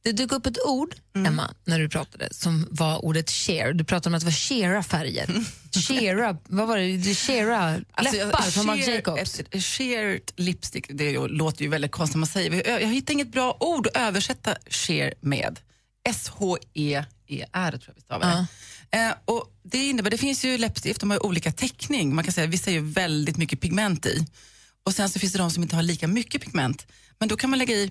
Det 0.02 0.12
dök 0.12 0.32
upp 0.32 0.46
ett 0.46 0.58
ord, 0.66 0.94
Mm. 1.14 1.26
Emma, 1.32 1.54
när 1.64 1.78
du 1.78 1.88
pratade 1.88 2.28
som 2.30 2.66
var 2.70 3.04
ordet 3.04 3.30
share. 3.30 3.72
Du 3.72 3.84
pratade 3.84 4.08
om 4.10 4.14
att 4.14 4.20
det 4.20 4.24
var 4.26 4.32
shera 4.32 4.82
färger. 4.82 5.44
Shera, 5.88 6.36
vad 6.48 6.68
var 6.68 6.78
det? 6.78 7.14
Shera 7.14 7.80
Alltså, 7.92 8.16
jag- 8.16 8.26
läppar 8.26 8.42
från 8.42 8.66
Marc 8.66 8.86
Jacobs. 8.88 9.40
Sheared 9.64 10.20
lipstick, 10.36 10.86
det 10.88 11.18
låter 11.18 11.62
ju 11.62 11.68
väldigt 11.68 11.90
konstigt 11.92 12.16
man 12.18 12.26
säger. 12.26 12.68
Jag, 12.70 12.82
jag 12.82 12.88
hittar 12.88 13.12
inget 13.14 13.32
bra 13.32 13.56
ord 13.60 13.86
att 13.86 13.96
översätta 13.96 14.56
sheer 14.70 15.14
med. 15.20 15.60
S-H-E-E-R 16.08 17.70
tror 17.70 17.82
jag 17.86 17.94
vi 17.94 18.00
stavar 18.00 18.46
det. 18.90 18.98
Eh, 18.98 19.12
och 19.24 19.52
det 19.62 19.88
innebär, 19.88 20.10
det 20.10 20.18
finns 20.18 20.44
ju 20.44 20.58
läppstift, 20.58 21.00
de 21.00 21.10
har 21.10 21.26
olika 21.26 21.52
täckning. 21.52 22.14
Man 22.14 22.24
kan 22.24 22.32
säga 22.32 22.46
vissa 22.46 22.70
är 22.70 22.74
ju 22.74 22.80
väldigt 22.92 23.36
mycket 23.36 23.60
pigment 23.60 24.06
i. 24.06 24.26
Och 24.84 24.94
sen 24.94 25.08
så 25.10 25.18
finns 25.18 25.32
det 25.32 25.38
de 25.38 25.50
som 25.50 25.62
inte 25.62 25.76
har 25.76 25.82
lika 25.82 26.08
mycket 26.08 26.42
pigment. 26.42 26.86
Men 27.18 27.28
då 27.28 27.36
kan 27.36 27.50
man 27.50 27.58
lägga 27.58 27.74
i 27.74 27.90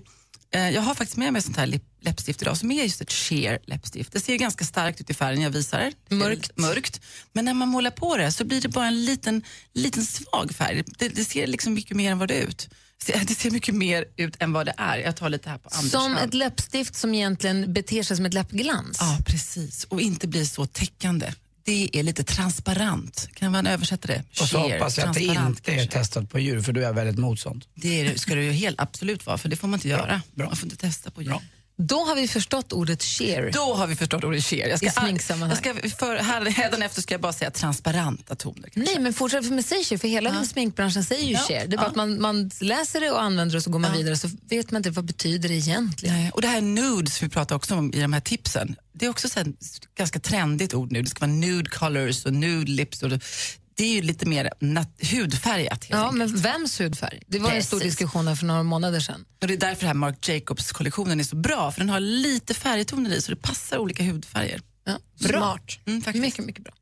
jag 0.58 0.82
har 0.82 0.94
faktiskt 0.94 1.16
med 1.16 1.32
mig 1.32 1.42
sånt 1.42 1.56
här 1.56 1.80
läppstift 2.00 2.42
idag 2.42 2.56
som 2.56 2.70
är 2.70 2.82
just 2.82 3.00
ett 3.00 3.12
sheer 3.12 3.58
läppstift. 3.66 4.12
Det 4.12 4.20
ser 4.20 4.36
ganska 4.36 4.64
starkt 4.64 5.00
ut 5.00 5.10
i 5.10 5.14
färgen, 5.14 5.42
jag 5.42 5.50
visar. 5.50 5.92
Mörkt. 6.08 6.50
mörkt. 6.56 7.00
Men 7.32 7.44
när 7.44 7.54
man 7.54 7.68
målar 7.68 7.90
på 7.90 8.16
det 8.16 8.32
så 8.32 8.44
blir 8.44 8.60
det 8.60 8.68
bara 8.68 8.86
en 8.86 9.04
liten, 9.04 9.42
liten 9.74 10.04
svag 10.04 10.52
färg. 10.54 10.84
Det, 10.98 11.08
det 11.08 11.24
ser 11.24 11.46
liksom 11.46 11.74
mycket 11.74 11.96
mer 11.96 12.10
än 12.12 12.18
vad 12.18 12.28
det 12.28 12.34
är 12.34 12.42
ut. 12.46 12.68
Det- 13.06 13.24
Det 13.28 13.34
ser 13.34 13.50
mycket 13.50 13.74
mer 13.74 14.04
ut 14.16 14.36
än 14.42 14.52
vad 14.52 14.66
det 14.66 14.74
är. 14.76 14.98
Jag 14.98 15.16
tar 15.16 15.28
lite 15.28 15.50
här 15.50 15.58
på 15.58 15.68
Anders 15.72 15.92
Som 15.92 16.12
hand. 16.14 16.28
ett 16.28 16.34
läppstift 16.34 16.94
som 16.94 17.14
egentligen 17.14 17.72
beter 17.72 18.02
sig 18.02 18.16
som 18.16 18.26
ett 18.26 18.34
läppglans. 18.34 18.96
Ja, 19.00 19.18
precis. 19.26 19.84
Och 19.84 20.00
inte 20.00 20.28
blir 20.28 20.44
så 20.44 20.66
täckande. 20.66 21.32
Det 21.70 21.98
är 21.98 22.02
lite 22.02 22.24
transparent. 22.24 23.28
Kan 23.34 23.52
man 23.52 23.66
översätta 23.66 24.08
det? 24.08 24.22
Och 24.30 24.36
så 24.36 24.58
Sheer, 24.58 24.72
hoppas 24.72 24.98
jag 24.98 25.08
att 25.08 25.14
det 25.14 25.24
inte 25.24 25.72
är 25.72 25.86
testat 25.86 26.30
på 26.30 26.38
djur, 26.38 26.60
för 26.60 26.72
då 26.72 26.80
är 26.80 26.92
väldigt 26.92 27.18
mot 27.18 27.40
sånt. 27.40 27.68
Det 27.74 28.00
är, 28.00 28.14
ska 28.14 28.34
det 28.34 28.44
ju 28.44 28.52
helt 28.52 28.80
absolut 28.80 29.26
vara, 29.26 29.38
för 29.38 29.48
det 29.48 29.56
får 29.56 29.68
man 29.68 29.78
inte 29.78 29.88
göra. 29.88 30.22
Man 30.34 30.56
får 30.56 30.66
inte 30.66 30.76
testa 30.76 31.10
på 31.10 31.22
djur. 31.22 31.38
Då 31.82 32.04
har 32.04 32.14
vi 32.16 32.28
förstått 32.28 32.72
ordet 32.72 33.02
sheer. 33.02 33.50
Då 33.52 33.74
har 33.74 33.86
vi 33.86 33.96
förstått 33.96 34.24
ordet 34.24 34.44
sheer. 34.44 34.68
Jag 34.68 34.82
I 34.82 34.90
ska, 34.90 35.00
sminksammanhang. 35.00 35.58
jag 35.64 35.90
ska 35.90 35.96
för, 35.96 36.16
här, 36.16 36.50
hädanefter 36.50 37.02
ska 37.02 37.14
jag 37.14 37.20
bara 37.20 37.32
säga 37.32 37.50
transparenta 37.50 38.34
toner. 38.34 38.70
Nej, 38.74 38.96
men 39.00 39.14
fortsätt 39.14 39.46
för 39.46 39.54
med 39.54 39.64
säg 39.64 39.84
sheer, 39.84 39.98
för 39.98 40.08
hela 40.08 40.44
sminkbranschen 40.44 41.04
säger 41.04 41.24
ju 41.24 41.32
Ja, 41.32 41.38
sheer. 41.48 41.66
Det 41.66 41.74
är 41.74 41.76
bara 41.76 41.82
ja. 41.82 41.88
att 41.88 41.96
man, 41.96 42.20
man 42.20 42.50
läser 42.60 43.00
det 43.00 43.10
och 43.10 43.22
använder 43.22 43.52
det 43.52 43.56
och 43.56 43.62
så 43.62 43.70
går 43.70 43.78
man 43.78 43.92
vidare 43.92 44.16
så 44.16 44.28
vet 44.48 44.70
man 44.70 44.78
inte 44.78 44.90
vad 44.90 45.04
betyder 45.04 45.48
det 45.48 45.54
egentligen. 45.54 46.14
Nej, 46.14 46.30
och 46.30 46.42
det 46.42 46.48
här 46.48 46.60
nude 46.60 47.10
som 47.10 47.28
vi 47.28 47.34
pratar 47.34 47.56
också 47.56 47.74
om 47.74 47.94
i 47.94 48.00
de 48.00 48.12
här 48.12 48.20
tipsen, 48.20 48.76
det 48.92 49.06
är 49.06 49.10
också 49.10 49.28
så 49.28 49.38
här, 49.38 49.52
ganska 49.96 50.20
trendigt 50.20 50.74
ord 50.74 50.92
nu. 50.92 51.02
Det 51.02 51.10
ska 51.10 51.20
vara 51.20 51.32
nude 51.32 51.70
colors 51.70 52.24
och 52.24 52.32
nude 52.32 52.70
lips. 52.72 53.02
Och 53.02 53.10
det, 53.80 53.86
är 53.86 53.94
ju 53.94 54.02
lite 54.02 54.26
mer 54.26 54.50
hudfärgat. 55.12 55.86
Ja, 55.88 56.08
enkelt. 56.08 56.32
men 56.32 56.42
vems 56.42 56.80
hudfärg? 56.80 57.22
Det 57.26 57.38
var 57.38 57.50
en 57.50 57.62
stor 57.62 57.78
Precis. 57.78 57.96
diskussion 57.96 58.28
här 58.28 58.34
för 58.34 58.46
några 58.46 58.62
månader 58.62 59.00
sedan. 59.00 59.24
Och 59.40 59.46
det 59.48 59.54
är 59.54 59.58
därför 59.58 59.86
här 59.86 59.94
Marc 59.94 60.28
Jacobs-kollektionen 60.28 61.20
är 61.20 61.24
så 61.24 61.36
bra, 61.36 61.72
för 61.72 61.80
den 61.80 61.88
har 61.88 62.00
lite 62.00 62.54
färgtoner 62.54 63.10
i 63.10 63.22
så 63.22 63.30
det 63.30 63.36
passar 63.36 63.78
olika 63.78 64.02
hudfärger. 64.02 64.60
Ja, 64.84 65.28
bra. 65.28 65.40
Smart. 65.40 65.78
Mm, 65.86 66.02
faktiskt. 66.02 66.22
Mycket, 66.22 66.44
mycket 66.44 66.64
bra. 66.64 66.72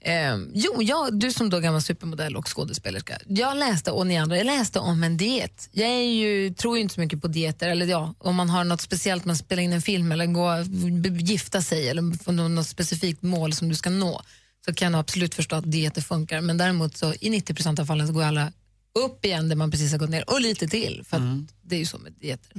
Eh, 0.00 0.38
jo, 0.54 0.82
jag, 0.82 1.18
du 1.18 1.32
som 1.32 1.50
då 1.50 1.60
gammal 1.60 1.82
supermodell 1.82 2.36
och 2.36 2.56
skådespelerska. 2.56 3.18
Jag 3.26 3.56
läste, 3.56 3.90
och 3.90 4.06
ni 4.06 4.18
andra, 4.18 4.36
jag 4.36 4.46
läste 4.46 4.78
om 4.78 5.04
en 5.04 5.16
diet. 5.16 5.68
Jag 5.72 5.88
är 5.88 6.02
ju, 6.02 6.54
tror 6.54 6.76
ju 6.76 6.82
inte 6.82 6.94
så 6.94 7.00
mycket 7.00 7.22
på 7.22 7.28
dieter, 7.28 7.68
eller 7.68 7.86
ja, 7.86 8.14
om 8.18 8.36
man 8.36 8.50
har 8.50 8.64
något 8.64 8.80
speciellt, 8.80 9.24
man 9.24 9.36
spelar 9.36 9.62
in 9.62 9.72
en 9.72 9.82
film 9.82 10.12
eller 10.12 10.26
gå, 10.26 10.64
gifta 11.10 11.62
sig 11.62 11.88
eller 11.88 12.32
något 12.48 12.66
specifikt 12.66 13.22
mål 13.22 13.52
som 13.52 13.68
du 13.68 13.74
ska 13.74 13.90
nå, 13.90 14.22
så 14.64 14.74
kan 14.74 14.92
jag 14.92 15.00
absolut 15.00 15.34
förstå 15.34 15.56
att 15.56 15.72
dieter 15.72 16.02
funkar. 16.02 16.40
Men 16.40 16.58
däremot 16.58 16.96
så 16.96 17.14
i 17.14 17.30
90% 17.40 17.80
av 17.80 17.86
fallen 17.86 18.06
så 18.06 18.12
går 18.12 18.22
alla 18.22 18.52
upp 18.94 19.24
igen 19.24 19.48
där 19.48 19.56
man 19.56 19.70
precis 19.70 19.92
har 19.92 19.98
gått 19.98 20.10
ner 20.10 20.30
och 20.30 20.40
lite 20.40 20.68
till. 20.68 21.02
För 21.08 21.16
att 21.16 21.22
Det 21.62 21.74
är 21.74 21.78
ju 21.78 21.86
så 21.86 21.98
med 21.98 22.12
dieter. 22.12 22.52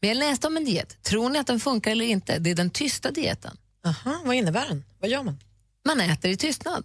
Men 0.00 0.08
jag 0.08 0.16
läste 0.16 0.46
om 0.46 0.56
en 0.56 0.64
diet. 0.64 1.02
Tror 1.02 1.30
ni 1.30 1.38
att 1.38 1.46
den 1.46 1.60
funkar 1.60 1.90
eller 1.90 2.04
inte? 2.04 2.38
Det 2.38 2.50
är 2.50 2.54
den 2.54 2.70
tysta 2.70 3.10
dieten. 3.10 3.56
Aha, 3.84 4.22
vad 4.24 4.34
innebär 4.34 4.68
den? 4.68 4.84
Vad 5.00 5.10
gör 5.10 5.22
man? 5.22 5.38
Man 5.84 6.00
äter 6.00 6.30
i 6.30 6.36
tystnad. 6.36 6.84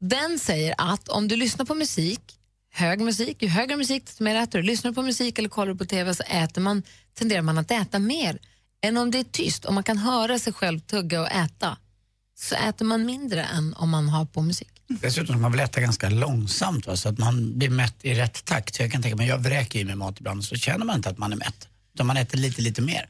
Den 0.00 0.38
säger 0.38 0.74
att 0.78 1.08
om 1.08 1.28
du 1.28 1.36
lyssnar 1.36 1.64
på 1.64 1.74
musik, 1.74 2.38
hög 2.72 3.00
musik, 3.00 3.42
ju 3.42 3.48
högre 3.48 3.76
musik 3.76 4.06
desto 4.06 4.24
mer 4.24 4.34
äter 4.34 4.58
du. 4.58 4.62
Lyssnar 4.62 4.90
du 4.90 4.94
på 4.94 5.02
musik 5.02 5.38
eller 5.38 5.48
kollar 5.48 5.74
på 5.74 5.84
TV 5.84 6.14
så 6.14 6.22
äter 6.22 6.60
man, 6.60 6.82
tenderar 7.14 7.42
man 7.42 7.58
att 7.58 7.70
äta 7.70 7.98
mer 7.98 8.38
än 8.82 8.96
om 8.96 9.10
det 9.10 9.18
är 9.18 9.24
tyst. 9.24 9.64
Om 9.64 9.74
man 9.74 9.84
kan 9.84 9.98
höra 9.98 10.38
sig 10.38 10.52
själv 10.52 10.80
tugga 10.80 11.20
och 11.20 11.30
äta 11.30 11.76
så 12.40 12.54
äter 12.54 12.84
man 12.84 13.06
mindre 13.06 13.42
än 13.44 13.74
om 13.74 13.90
man 13.90 14.08
har 14.08 14.24
på 14.24 14.42
musik. 14.42 14.68
Dessutom 14.88 15.26
ska 15.26 15.36
man 15.36 15.52
väl 15.52 15.60
äta 15.60 15.80
ganska 15.80 16.08
långsamt 16.08 16.86
va? 16.86 16.96
så 16.96 17.08
att 17.08 17.18
man 17.18 17.58
blir 17.58 17.70
mätt 17.70 17.96
i 18.02 18.14
rätt 18.14 18.44
takt. 18.44 18.74
Så 18.74 18.82
jag 18.82 18.92
kan 18.92 19.02
tänka 19.02 19.16
mig, 19.16 19.28
jag 19.28 19.38
vräker 19.38 19.78
i 19.78 19.84
mig 19.84 19.94
mat 19.94 20.20
ibland 20.20 20.44
så 20.44 20.56
känner 20.56 20.84
man 20.86 20.96
inte 20.96 21.08
att 21.08 21.18
man 21.18 21.32
är 21.32 21.36
mätt. 21.36 21.68
Utan 21.94 22.06
man 22.06 22.16
äter 22.16 22.38
lite, 22.38 22.62
lite 22.62 22.82
mer. 22.82 23.08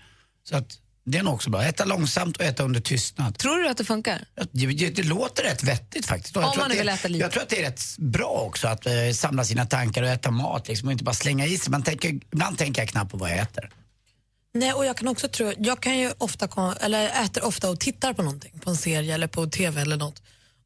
Så 0.49 0.57
att 0.57 0.79
det 1.05 1.19
är 1.19 1.23
nog 1.23 1.35
också 1.35 1.51
bra. 1.51 1.63
Äta 1.63 1.85
långsamt 1.85 2.37
och 2.37 2.45
äta 2.45 2.63
under 2.63 2.81
tystnad. 2.81 3.39
Tror 3.39 3.59
du 3.59 3.69
att 3.69 3.77
det 3.77 3.85
funkar? 3.85 4.25
Det, 4.53 4.67
det, 4.67 4.91
det 4.91 5.03
låter 5.03 5.43
rätt 5.43 5.63
vettigt 5.63 6.07
faktiskt. 6.07 6.37
Och 6.37 6.43
jag 6.43 6.49
Om 6.49 6.55
tror 6.55 6.63
man 6.63 6.69
nu 6.69 6.75
det, 6.75 6.81
vill 6.81 6.89
äta 6.89 7.09
lite. 7.09 7.23
Jag 7.25 7.33
tror 7.33 7.43
att 7.43 7.49
det 7.49 7.63
är 7.63 7.71
rätt 7.71 7.83
bra 7.99 8.45
också 8.49 8.69
att 8.69 8.87
eh, 8.87 8.93
samla 9.15 9.45
sina 9.45 9.67
tankar 9.67 10.03
och 10.03 10.09
äta 10.09 10.31
mat 10.31 10.69
liksom, 10.69 10.89
och 10.89 10.93
inte 10.93 11.05
bara 11.05 11.15
slänga 11.15 11.47
i 11.47 11.59
sig. 11.59 11.71
Man 11.71 11.83
tänker, 11.83 12.09
ibland 12.09 12.59
tänker 12.59 12.83
jag 12.83 12.89
knappt 12.89 13.11
på 13.11 13.17
vad 13.17 13.31
jag 13.31 13.39
äter. 13.39 13.71
Nej, 14.55 14.73
och 14.73 14.85
jag 14.87 14.97
kan 14.97 15.09
också 15.09 15.29
tro, 15.29 15.53
jag 15.59 15.81
kan 15.81 15.99
ju 15.99 16.13
ofta, 16.19 16.75
eller 16.81 17.25
äter 17.25 17.45
ofta 17.45 17.71
och 17.71 17.81
tittar 17.81 18.13
på 18.13 18.23
någonting, 18.23 18.59
på 18.61 18.71
en 18.71 18.77
serie 18.77 19.15
eller 19.15 19.27
på 19.27 19.47
TV 19.47 19.81
eller 19.81 19.97
något. 19.97 20.23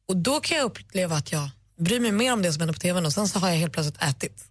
Och 0.07 0.17
då 0.17 0.39
kan 0.39 0.57
jag 0.57 0.65
uppleva 0.65 1.15
att 1.15 1.31
jag 1.31 1.49
bryr 1.77 1.99
mig 1.99 2.11
mer 2.11 2.33
om 2.33 2.41
det 2.41 2.53
som 2.53 2.61
händer 2.61 2.73
på 2.73 2.79
TVn 2.79 3.05
och 3.05 3.13
sen 3.13 3.27
så 3.27 3.39
har 3.39 3.49
jag 3.49 3.55
helt 3.55 3.73
plötsligt 3.73 4.01
ätit. 4.01 4.43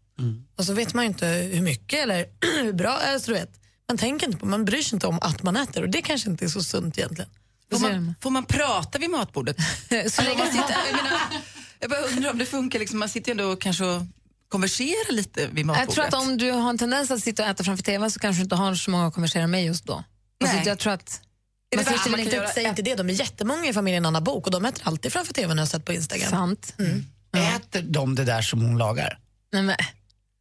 Och 0.56 0.64
så 0.64 0.72
vet 0.72 0.94
man 0.94 1.04
ju 1.04 1.08
inte 1.08 1.26
hur 1.26 1.62
mycket 1.62 2.02
eller 2.02 2.26
hur 2.62 2.72
bra, 2.72 2.90
alltså, 2.90 3.30
du 3.30 3.38
vet. 3.38 3.60
Man 3.88 3.98
tänker 3.98 4.26
inte 4.26 4.38
på, 4.38 4.46
man 4.46 4.64
bryr 4.64 4.82
sig 4.82 4.96
inte 4.96 5.06
om 5.06 5.18
att 5.22 5.42
man 5.42 5.56
äter 5.56 5.82
och 5.82 5.88
det 5.88 6.02
kanske 6.02 6.30
inte 6.30 6.44
är 6.44 6.48
så 6.48 6.62
sunt 6.62 6.98
egentligen. 6.98 7.30
Får 7.70 7.78
man, 7.78 8.14
får 8.20 8.30
man 8.30 8.44
prata 8.44 8.98
vid 8.98 9.10
matbordet? 9.10 9.56
så 10.08 10.22
länge 10.22 10.38
man 10.38 10.46
sitter, 10.46 10.76
jag, 10.90 10.96
menar, 10.96 11.20
jag 11.80 11.90
bara 11.90 12.00
undrar 12.00 12.30
om 12.30 12.38
det 12.38 12.46
funkar, 12.46 12.78
liksom, 12.78 12.98
man 12.98 13.08
sitter 13.08 13.28
ju 13.28 13.30
ändå 13.30 13.52
och 13.52 13.60
kanske 13.60 13.84
och 13.84 14.02
konverserar 14.54 15.12
lite 15.12 15.46
vid 15.46 15.66
matbordet. 15.66 15.96
Jag 15.96 16.10
tror 16.10 16.20
att 16.20 16.26
om 16.26 16.36
du 16.38 16.50
har 16.50 16.70
en 16.70 16.78
tendens 16.78 17.10
att 17.10 17.20
sitta 17.20 17.42
och 17.42 17.48
äta 17.48 17.64
framför 17.64 17.84
TV 17.84 18.10
så 18.10 18.20
kanske 18.20 18.40
du 18.40 18.42
inte 18.42 18.56
har 18.56 18.74
så 18.74 18.90
många 18.90 19.06
att 19.06 19.14
konversera 19.14 19.46
med 19.46 19.64
just 19.64 19.84
då. 19.84 20.04
Alltså, 20.44 20.68
jag 20.68 20.78
tror 20.78 20.92
att 20.92 21.20
det 21.70 21.76
man 21.76 21.84
sitter 21.84 22.10
man 22.10 22.20
inte- 22.20 22.50
säg 22.54 22.64
inte 22.64 22.82
det, 22.82 22.94
de 22.94 23.10
är 23.10 23.14
jättemånga 23.14 23.68
i 23.68 23.72
familjen 23.72 24.06
Anna 24.06 24.20
Bok 24.20 24.46
och 24.46 24.50
de 24.52 24.64
äter 24.64 24.82
alltid 24.88 25.12
framför 25.12 25.34
TVn 25.34 25.50
har 25.50 25.56
jag 25.58 25.68
sett 25.68 25.84
på 25.84 25.92
Instagram. 25.92 26.30
Sant. 26.30 26.74
Äter 27.56 27.82
de 27.82 28.14
det 28.14 28.24
där 28.24 28.42
som 28.42 28.62
hon 28.62 28.78
lagar? 28.78 29.18
Nej, 29.52 29.62
men. 29.62 29.76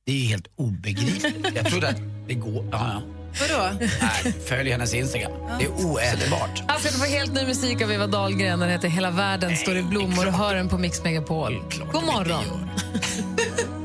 Det 0.05 0.11
är 0.11 0.15
ju 0.15 0.25
helt 0.25 0.47
obegripligt. 0.55 1.55
Jag 1.55 1.65
trodde 1.65 1.87
att 1.89 1.99
det 2.27 2.33
går... 2.33 2.69
Ja, 2.71 2.91
ja. 2.93 3.01
Vadå? 3.39 3.77
Nej, 3.79 4.33
följ 4.47 4.71
hennes 4.71 4.93
Instagram. 4.93 5.31
Det 5.59 5.65
är 5.65 5.69
oätbart. 5.69 6.57
Ska 6.79 6.89
du 6.91 6.97
få 6.97 7.05
helt 7.05 7.33
ny 7.33 7.45
musik 7.45 7.81
av 7.81 7.91
Eva 7.91 8.07
Dahlgren. 8.07 8.59
Den 8.59 8.69
heter 8.69 8.87
Hela 8.87 9.11
världen 9.11 9.57
står 9.57 9.77
i 9.77 9.83
blommor 9.83 10.27
och 10.27 10.33
hör 10.33 10.55
den 10.55 10.69
på 10.69 10.77
Mix 10.77 11.03
Megapol. 11.03 11.63
God 11.91 12.03
morgon. 12.03 12.43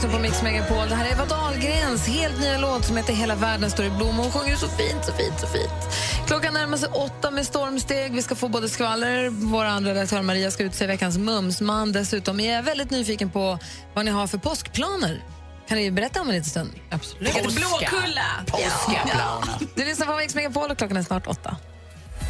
lyssnar 0.00 0.18
på 0.18 0.22
Mix 0.22 0.42
Megapol. 0.42 0.88
Det 0.88 0.94
här 0.94 1.04
är 1.04 1.12
Eva 1.12 1.24
Dahlgrens 1.24 2.08
helt 2.08 2.40
nya 2.40 2.58
låt 2.58 2.84
som 2.84 2.96
heter 2.96 3.12
Hela 3.12 3.34
världen 3.34 3.70
står 3.70 3.84
i 3.84 3.90
blommor. 3.90 4.22
Hon 4.22 4.32
sjunger 4.32 4.56
så 4.56 4.68
fint, 4.68 5.04
så 5.04 5.12
fint, 5.12 5.40
så 5.40 5.46
fint. 5.46 5.72
Klockan 6.26 6.54
närmar 6.54 6.76
sig 6.76 6.88
åtta 6.88 7.30
med 7.30 7.46
stormsteg. 7.46 8.14
Vi 8.14 8.22
ska 8.22 8.34
få 8.34 8.48
både 8.48 8.68
skvaller, 8.68 9.28
vår 9.28 9.64
andra 9.64 9.90
redaktör 9.90 10.22
Maria 10.22 10.50
ska 10.50 10.64
utse 10.64 10.86
veckans 10.86 11.18
mumsman. 11.18 11.92
Dessutom 11.92 12.40
är 12.40 12.54
jag 12.54 12.62
väldigt 12.62 12.90
nyfiken 12.90 13.30
på 13.30 13.58
vad 13.94 14.04
ni 14.04 14.10
har 14.10 14.26
för 14.26 14.38
påskplaner. 14.38 15.24
Kan 15.68 15.78
ni 15.78 15.90
berätta 15.90 16.20
om 16.20 16.28
en 16.28 16.34
liten 16.34 16.50
stund? 16.50 16.70
Absolut. 16.90 17.32
Påska. 17.32 17.50
Blåkulla. 17.50 18.26
Påskaplaner. 18.46 19.74
Du 19.74 19.84
lyssnar 19.84 20.06
på 20.06 20.16
Mix 20.16 20.34
Megapol 20.34 20.70
och 20.70 20.78
klockan 20.78 20.96
är 20.96 21.02
snart 21.02 21.26
åtta. 21.26 21.56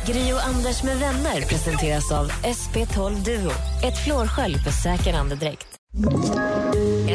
Gri 0.07 0.33
och 0.33 0.45
Anders 0.45 0.83
med 0.83 0.99
vänner 0.99 1.41
presenteras 1.41 2.13
av 2.13 2.31
SP12 2.31 3.25
Duo. 3.25 3.51
Ett 3.85 4.05
flårskölj 4.05 4.59
för 4.59 4.71
säker 4.71 5.15
andedräkt. 5.15 5.67